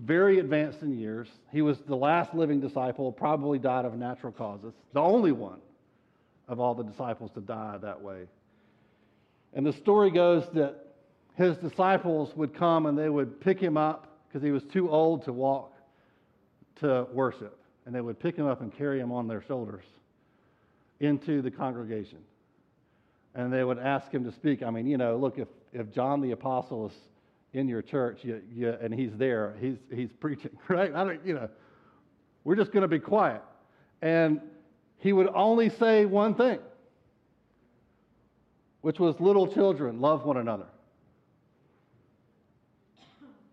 very 0.00 0.38
advanced 0.38 0.82
in 0.82 0.98
years. 0.98 1.28
He 1.52 1.62
was 1.62 1.78
the 1.86 1.96
last 1.96 2.34
living 2.34 2.60
disciple, 2.60 3.12
probably 3.12 3.58
died 3.58 3.84
of 3.84 3.96
natural 3.96 4.32
causes, 4.32 4.72
the 4.92 5.00
only 5.00 5.32
one 5.32 5.60
of 6.48 6.58
all 6.58 6.74
the 6.74 6.84
disciples 6.84 7.30
to 7.34 7.40
die 7.40 7.78
that 7.82 8.00
way. 8.00 8.26
And 9.52 9.66
the 9.66 9.72
story 9.72 10.10
goes 10.10 10.44
that 10.54 10.76
his 11.34 11.56
disciples 11.58 12.34
would 12.36 12.54
come 12.54 12.86
and 12.86 12.96
they 12.96 13.08
would 13.08 13.40
pick 13.40 13.60
him 13.60 13.76
up 13.76 14.18
because 14.28 14.42
he 14.42 14.50
was 14.50 14.62
too 14.72 14.90
old 14.90 15.24
to 15.24 15.32
walk 15.32 15.74
to 16.80 17.06
worship. 17.12 17.58
And 17.86 17.94
they 17.94 18.00
would 18.00 18.18
pick 18.20 18.36
him 18.36 18.46
up 18.46 18.60
and 18.60 18.76
carry 18.76 19.00
him 19.00 19.10
on 19.12 19.26
their 19.26 19.42
shoulders 19.42 19.84
into 21.00 21.42
the 21.42 21.50
congregation. 21.50 22.18
And 23.34 23.52
they 23.52 23.64
would 23.64 23.78
ask 23.78 24.10
him 24.10 24.24
to 24.24 24.32
speak. 24.32 24.62
I 24.62 24.70
mean, 24.70 24.86
you 24.86 24.98
know, 24.98 25.16
look, 25.16 25.38
if, 25.38 25.48
if 25.72 25.92
John 25.92 26.20
the 26.20 26.32
Apostle 26.32 26.88
is 26.88 26.92
in 27.52 27.68
your 27.68 27.82
church 27.82 28.20
you, 28.22 28.40
you, 28.52 28.76
and 28.80 28.94
he's 28.94 29.10
there, 29.16 29.56
he's, 29.60 29.76
he's 29.92 30.10
preaching, 30.20 30.50
right? 30.68 30.94
I 30.94 31.04
don't, 31.04 31.26
you 31.26 31.34
know, 31.34 31.48
we're 32.44 32.56
just 32.56 32.72
going 32.72 32.82
to 32.82 32.88
be 32.88 32.98
quiet. 32.98 33.42
And 34.02 34.40
he 34.98 35.12
would 35.12 35.28
only 35.34 35.68
say 35.68 36.04
one 36.04 36.34
thing, 36.34 36.58
which 38.80 38.98
was 38.98 39.18
little 39.20 39.46
children, 39.46 40.00
love 40.00 40.24
one 40.24 40.36
another. 40.36 40.66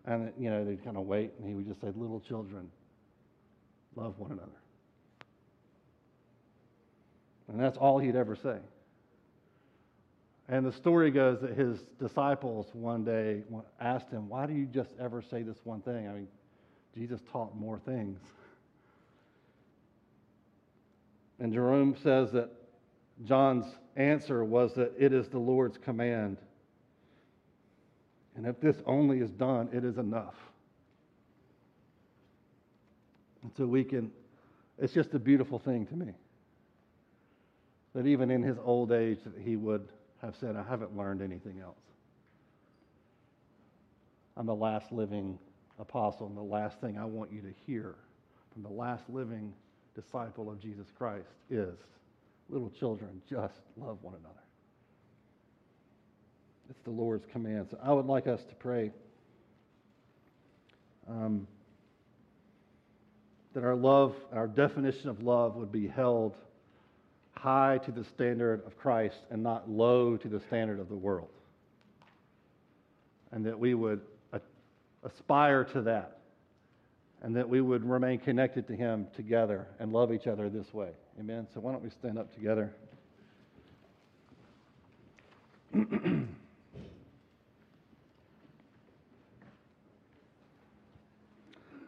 And, 0.05 0.31
you 0.39 0.49
know, 0.49 0.63
they'd 0.63 0.83
kind 0.85 0.95
of 0.95 1.05
wait, 1.05 1.33
and 1.37 1.47
he 1.47 1.53
would 1.53 1.67
just 1.67 1.81
say, 1.81 1.87
little 1.95 2.21
children, 2.21 2.71
love 3.95 4.17
one 4.17 4.31
another. 4.31 4.47
And 7.49 7.59
that's 7.59 7.77
all 7.77 7.99
he'd 7.99 8.15
ever 8.15 8.35
say. 8.35 8.57
And 10.49 10.65
the 10.65 10.71
story 10.71 11.11
goes 11.11 11.41
that 11.41 11.57
his 11.57 11.79
disciples 11.99 12.67
one 12.71 13.03
day 13.03 13.43
asked 13.81 14.09
him, 14.09 14.29
Why 14.29 14.45
do 14.45 14.53
you 14.53 14.65
just 14.65 14.91
ever 14.99 15.21
say 15.21 15.43
this 15.43 15.57
one 15.65 15.81
thing? 15.81 16.07
I 16.07 16.13
mean, 16.13 16.27
Jesus 16.95 17.19
taught 17.31 17.55
more 17.55 17.79
things. 17.79 18.19
And 21.39 21.53
Jerome 21.53 21.95
says 22.01 22.31
that 22.31 22.49
John's 23.25 23.65
answer 23.95 24.43
was 24.43 24.73
that 24.75 24.93
it 24.97 25.11
is 25.11 25.27
the 25.27 25.37
Lord's 25.37 25.77
command. 25.77 26.37
And 28.35 28.45
if 28.45 28.59
this 28.61 28.77
only 28.85 29.19
is 29.19 29.31
done, 29.31 29.69
it 29.73 29.83
is 29.83 29.97
enough. 29.97 30.35
And 33.43 33.51
so 33.57 33.65
we 33.65 33.83
can, 33.83 34.11
it's 34.77 34.93
just 34.93 35.13
a 35.13 35.19
beautiful 35.19 35.59
thing 35.59 35.85
to 35.87 35.95
me. 35.95 36.13
That 37.93 38.05
even 38.05 38.31
in 38.31 38.43
his 38.43 38.57
old 38.63 38.91
age, 38.91 39.19
that 39.25 39.41
he 39.43 39.55
would 39.55 39.87
have 40.21 40.35
said, 40.39 40.55
I 40.55 40.63
haven't 40.63 40.95
learned 40.97 41.21
anything 41.21 41.59
else. 41.59 41.77
I'm 44.35 44.45
the 44.45 44.55
last 44.55 44.91
living 44.91 45.37
apostle, 45.79 46.27
and 46.27 46.37
the 46.37 46.41
last 46.41 46.79
thing 46.79 46.97
I 46.97 47.05
want 47.05 47.31
you 47.31 47.41
to 47.41 47.53
hear 47.65 47.95
from 48.53 48.63
the 48.63 48.69
last 48.69 49.03
living 49.09 49.53
disciple 49.95 50.49
of 50.49 50.59
Jesus 50.59 50.87
Christ 50.97 51.29
is 51.49 51.75
little 52.49 52.69
children, 52.69 53.21
just 53.29 53.59
love 53.75 53.97
one 54.01 54.13
another. 54.13 54.35
It's 56.69 56.81
the 56.81 56.91
Lord's 56.91 57.25
command. 57.31 57.67
So 57.71 57.77
I 57.83 57.93
would 57.93 58.05
like 58.05 58.27
us 58.27 58.43
to 58.43 58.55
pray 58.55 58.91
um, 61.09 61.47
that 63.53 63.63
our 63.63 63.75
love, 63.75 64.15
our 64.33 64.47
definition 64.47 65.09
of 65.09 65.23
love, 65.23 65.55
would 65.55 65.71
be 65.71 65.87
held 65.87 66.35
high 67.47 67.77
to 67.77 67.91
the 67.93 68.03
standard 68.03 68.61
of 68.65 68.77
Christ 68.77 69.15
and 69.31 69.41
not 69.41 69.69
low 69.69 70.17
to 70.17 70.27
the 70.27 70.41
standard 70.41 70.81
of 70.81 70.89
the 70.89 70.95
world. 70.95 71.29
And 73.31 73.45
that 73.45 73.57
we 73.57 73.73
would 73.73 74.01
aspire 75.01 75.63
to 75.63 75.81
that. 75.83 76.17
And 77.21 77.37
that 77.37 77.47
we 77.47 77.61
would 77.61 77.89
remain 77.89 78.19
connected 78.19 78.67
to 78.67 78.75
Him 78.75 79.07
together 79.15 79.65
and 79.79 79.93
love 79.93 80.11
each 80.11 80.27
other 80.27 80.49
this 80.49 80.73
way. 80.73 80.89
Amen. 81.21 81.47
So 81.53 81.61
why 81.61 81.71
don't 81.71 81.81
we 81.81 81.89
stand 81.89 82.19
up 82.19 82.35
together? 82.35 82.73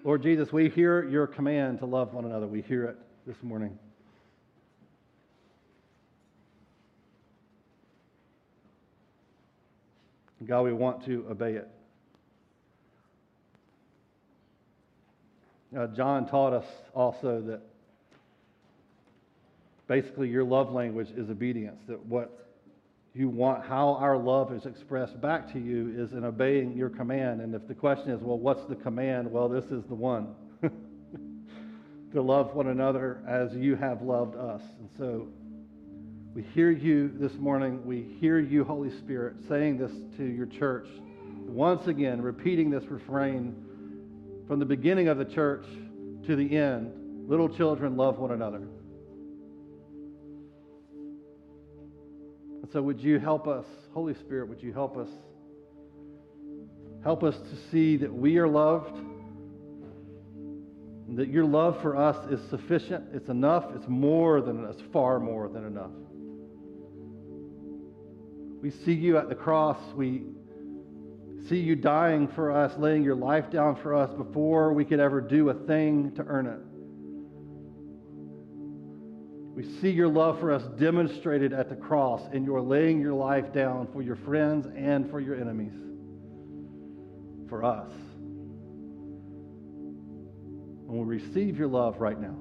Lord 0.05 0.23
Jesus, 0.23 0.53
we 0.53 0.69
hear 0.69 1.03
your 1.03 1.27
command 1.27 1.79
to 1.79 1.85
love 1.85 2.13
one 2.13 2.23
another. 2.23 2.47
We 2.47 2.61
hear 2.61 2.85
it 2.85 2.95
this 3.27 3.43
morning. 3.43 3.77
God, 10.49 10.63
we 10.63 10.73
want 10.73 11.05
to 11.05 11.27
obey 11.29 11.53
it. 11.53 11.69
Uh, 15.77 15.85
John 15.95 16.27
taught 16.27 16.53
us 16.53 16.65
also 16.95 17.39
that 17.41 17.61
basically 19.87 20.27
your 20.27 20.43
love 20.43 20.71
language 20.71 21.09
is 21.15 21.29
obedience, 21.29 21.79
that 21.87 22.03
what 22.03 22.47
you 23.13 23.29
want, 23.29 23.63
how 23.63 23.93
our 24.01 24.17
love 24.17 24.51
is 24.51 24.65
expressed 24.65 25.21
back 25.21 25.53
to 25.53 25.59
you 25.59 25.93
is 25.95 26.13
in 26.13 26.25
obeying 26.25 26.75
your 26.75 26.89
command. 26.89 27.41
And 27.41 27.53
if 27.53 27.67
the 27.67 27.75
question 27.75 28.09
is, 28.09 28.19
well, 28.19 28.39
what's 28.39 28.65
the 28.65 28.75
command? 28.75 29.31
Well, 29.31 29.49
this 29.49 29.65
is 29.65 29.83
the 29.83 29.93
one 29.93 30.33
to 30.63 32.21
love 32.23 32.55
one 32.55 32.69
another 32.69 33.21
as 33.27 33.53
you 33.53 33.75
have 33.75 34.01
loved 34.01 34.35
us. 34.35 34.63
And 34.79 34.89
so 34.97 35.27
we 36.39 36.45
hear 36.53 36.71
you 36.71 37.11
this 37.19 37.33
morning. 37.33 37.85
We 37.85 38.15
hear 38.21 38.39
you, 38.39 38.63
Holy 38.63 38.97
Spirit, 38.99 39.35
saying 39.49 39.77
this 39.77 39.91
to 40.15 40.23
your 40.23 40.45
church. 40.45 40.87
Once 41.45 41.85
again, 41.87 42.21
repeating 42.21 42.69
this 42.69 42.85
refrain 42.85 43.53
from 44.47 44.59
the 44.59 44.65
beginning 44.65 45.09
of 45.09 45.17
the 45.17 45.25
church 45.25 45.65
to 46.27 46.37
the 46.37 46.55
end 46.55 47.27
little 47.27 47.49
children 47.49 47.97
love 47.97 48.19
one 48.19 48.31
another. 48.31 48.61
And 52.61 52.69
so, 52.71 52.81
would 52.83 53.01
you 53.01 53.19
help 53.19 53.45
us, 53.45 53.65
Holy 53.93 54.13
Spirit, 54.13 54.47
would 54.47 54.63
you 54.63 54.71
help 54.71 54.95
us? 54.95 55.09
Help 57.03 57.21
us 57.21 57.35
to 57.35 57.69
see 57.69 57.97
that 57.97 58.13
we 58.13 58.37
are 58.37 58.47
loved, 58.47 58.97
that 61.17 61.27
your 61.27 61.43
love 61.43 61.81
for 61.81 61.97
us 61.97 62.31
is 62.31 62.39
sufficient, 62.49 63.07
it's 63.13 63.27
enough, 63.27 63.65
it's 63.75 63.89
more 63.89 64.39
than, 64.39 64.63
it's 64.63 64.81
far 64.93 65.19
more 65.19 65.49
than 65.49 65.65
enough. 65.65 65.91
We 68.61 68.71
see 68.71 68.93
you 68.93 69.17
at 69.17 69.29
the 69.29 69.35
cross. 69.35 69.77
We 69.95 70.23
see 71.47 71.59
you 71.59 71.75
dying 71.75 72.27
for 72.27 72.51
us, 72.51 72.77
laying 72.77 73.03
your 73.03 73.15
life 73.15 73.49
down 73.49 73.77
for 73.77 73.95
us 73.95 74.11
before 74.13 74.73
we 74.73 74.83
could 74.85 74.99
ever 74.99 75.21
do 75.21 75.49
a 75.49 75.53
thing 75.53 76.11
to 76.15 76.23
earn 76.23 76.47
it. 76.47 76.59
We 79.55 79.63
see 79.81 79.89
your 79.89 80.07
love 80.07 80.39
for 80.39 80.51
us 80.51 80.63
demonstrated 80.79 81.51
at 81.53 81.69
the 81.69 81.75
cross 81.75 82.21
in 82.33 82.45
your 82.45 82.61
laying 82.61 83.01
your 83.01 83.13
life 83.13 83.51
down 83.51 83.87
for 83.91 84.01
your 84.01 84.15
friends 84.15 84.67
and 84.75 85.09
for 85.09 85.19
your 85.19 85.35
enemies, 85.35 85.73
for 87.49 87.63
us. 87.65 87.91
And 90.87 90.97
we 90.97 91.03
receive 91.03 91.57
your 91.57 91.67
love 91.67 91.99
right 91.99 92.19
now. 92.19 92.37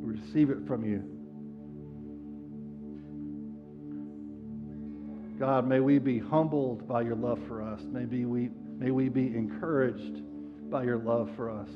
We 0.00 0.18
receive 0.18 0.50
it 0.50 0.66
from 0.66 0.84
you. 0.84 1.13
God, 5.38 5.66
may 5.66 5.80
we 5.80 5.98
be 5.98 6.20
humbled 6.20 6.86
by 6.86 7.02
your 7.02 7.16
love 7.16 7.40
for 7.48 7.60
us. 7.60 7.80
Maybe 7.84 8.24
we, 8.24 8.50
may 8.78 8.92
we 8.92 9.08
be 9.08 9.26
encouraged 9.26 10.22
by 10.70 10.84
your 10.84 10.98
love 10.98 11.28
for 11.34 11.50
us. 11.50 11.68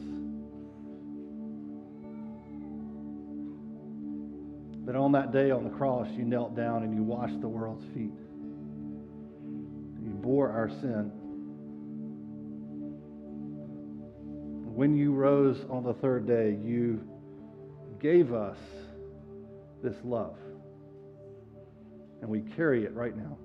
That 4.87 4.95
on 4.95 5.11
that 5.13 5.33
day 5.33 5.51
on 5.51 5.65
the 5.65 5.71
cross, 5.71 6.09
you 6.17 6.25
knelt 6.25 6.55
down 6.57 6.85
and 6.85 6.95
you 6.95 7.03
washed 7.03 7.41
the 7.41 7.49
world's 7.49 7.85
feet. 7.93 8.15
You 10.03 10.11
bore 10.23 10.51
our 10.51 10.69
sin. 10.69 11.11
When 14.73 14.97
you 14.97 15.13
rose 15.13 15.67
on 15.69 15.83
the 15.83 15.95
third 15.95 16.29
day, 16.29 16.57
you 16.65 17.07
gave 18.01 18.33
us 18.33 18.57
this 19.83 19.97
love. 20.05 20.37
And 22.21 22.31
we 22.31 22.43
carry 22.57 22.85
it 22.85 22.95
right 22.95 23.17
now. 23.17 23.37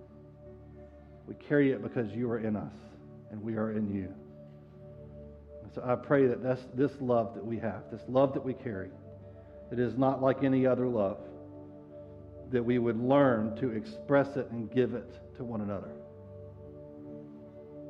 We 1.28 1.36
carry 1.36 1.72
it 1.72 1.82
because 1.82 2.12
you 2.12 2.30
are 2.30 2.40
in 2.40 2.56
us 2.56 2.74
and 3.32 3.42
we 3.42 3.56
are 3.56 3.72
in 3.72 3.94
you. 3.94 4.14
So 5.74 5.84
I 5.84 5.96
pray 5.96 6.28
that 6.28 6.44
that's, 6.44 6.62
this 6.76 6.92
love 7.00 7.34
that 7.36 7.46
we 7.46 7.58
have, 7.60 7.84
this 7.92 8.04
love 8.08 8.34
that 8.34 8.46
we 8.46 8.54
carry, 8.54 8.90
it 9.72 9.80
is 9.80 9.98
not 9.98 10.22
like 10.22 10.44
any 10.44 10.68
other 10.68 10.88
love, 10.88 11.18
that 12.52 12.64
we 12.64 12.78
would 12.78 13.00
learn 13.00 13.56
to 13.56 13.72
express 13.72 14.36
it 14.36 14.52
and 14.52 14.72
give 14.72 14.94
it 14.94 15.12
to 15.38 15.44
one 15.44 15.62
another. 15.62 15.90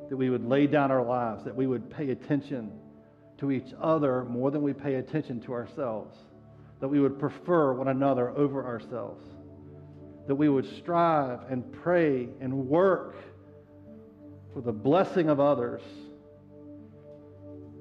That 0.08 0.16
we 0.16 0.30
would 0.30 0.46
lay 0.46 0.66
down 0.66 0.90
our 0.90 1.04
lives, 1.04 1.44
that 1.44 1.54
we 1.54 1.66
would 1.66 1.90
pay 1.90 2.10
attention 2.10 2.72
to 3.38 3.50
each 3.50 3.74
other 3.78 4.24
more 4.24 4.50
than 4.50 4.62
we 4.62 4.72
pay 4.72 4.94
attention 4.94 5.40
to 5.42 5.52
ourselves, 5.52 6.16
that 6.80 6.88
we 6.88 7.00
would 7.00 7.18
prefer 7.18 7.74
one 7.74 7.88
another 7.88 8.30
over 8.30 8.64
ourselves 8.64 9.33
that 10.26 10.34
we 10.34 10.48
would 10.48 10.66
strive 10.78 11.40
and 11.50 11.70
pray 11.72 12.28
and 12.40 12.68
work 12.68 13.16
for 14.52 14.60
the 14.60 14.72
blessing 14.72 15.28
of 15.28 15.40
others, 15.40 15.82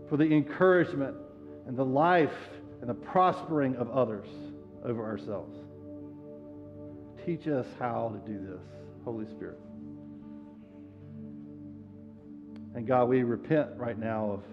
for 0.10 0.18
the 0.18 0.26
encouragement 0.26 1.16
and 1.68 1.78
the 1.78 1.86
life 1.86 2.34
and 2.82 2.90
the 2.90 2.94
prospering 2.94 3.76
of 3.78 3.90
others 3.92 4.28
over 4.84 5.06
ourselves. 5.06 5.58
Teach 7.26 7.48
us 7.48 7.66
how 7.80 8.14
to 8.14 8.32
do 8.32 8.38
this, 8.40 8.62
Holy 9.06 9.26
Spirit. 9.28 9.60
And 12.76 12.86
God, 12.86 13.08
we 13.08 13.24
repent 13.24 13.70
right 13.78 13.98
now 13.98 14.32
of 14.32 14.44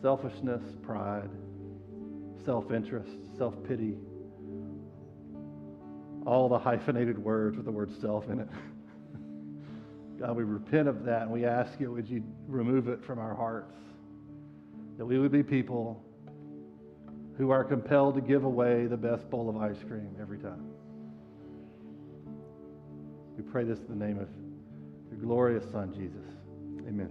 selfishness, 0.00 0.62
pride, 0.82 1.28
self 2.44 2.70
interest, 2.70 3.10
self 3.36 3.54
pity 3.68 3.96
all 6.26 6.48
the 6.48 6.58
hyphenated 6.58 7.18
words 7.18 7.56
with 7.56 7.64
the 7.64 7.72
word 7.72 7.90
self 8.00 8.28
in 8.28 8.40
it. 8.40 8.48
God, 10.18 10.36
we 10.36 10.44
repent 10.44 10.86
of 10.86 11.04
that 11.04 11.22
and 11.22 11.30
we 11.30 11.46
ask 11.46 11.80
you, 11.80 11.92
would 11.92 12.08
you 12.08 12.22
remove 12.46 12.88
it 12.88 13.02
from 13.04 13.18
our 13.18 13.34
hearts? 13.34 13.74
That 14.98 15.06
we 15.06 15.18
would 15.18 15.32
be 15.32 15.42
people 15.42 16.04
who 17.38 17.50
are 17.50 17.64
compelled 17.64 18.16
to 18.16 18.20
give 18.20 18.44
away 18.44 18.86
the 18.86 18.98
best 18.98 19.30
bowl 19.30 19.48
of 19.48 19.56
ice 19.56 19.82
cream 19.88 20.14
every 20.20 20.38
time. 20.38 20.70
We 23.38 23.42
pray 23.42 23.64
this 23.64 23.78
in 23.78 23.98
the 23.98 24.04
name 24.04 24.18
of 24.18 24.28
your 25.10 25.20
glorious 25.20 25.64
Son, 25.72 25.94
Jesus. 25.94 26.26
Amen. 26.86 27.10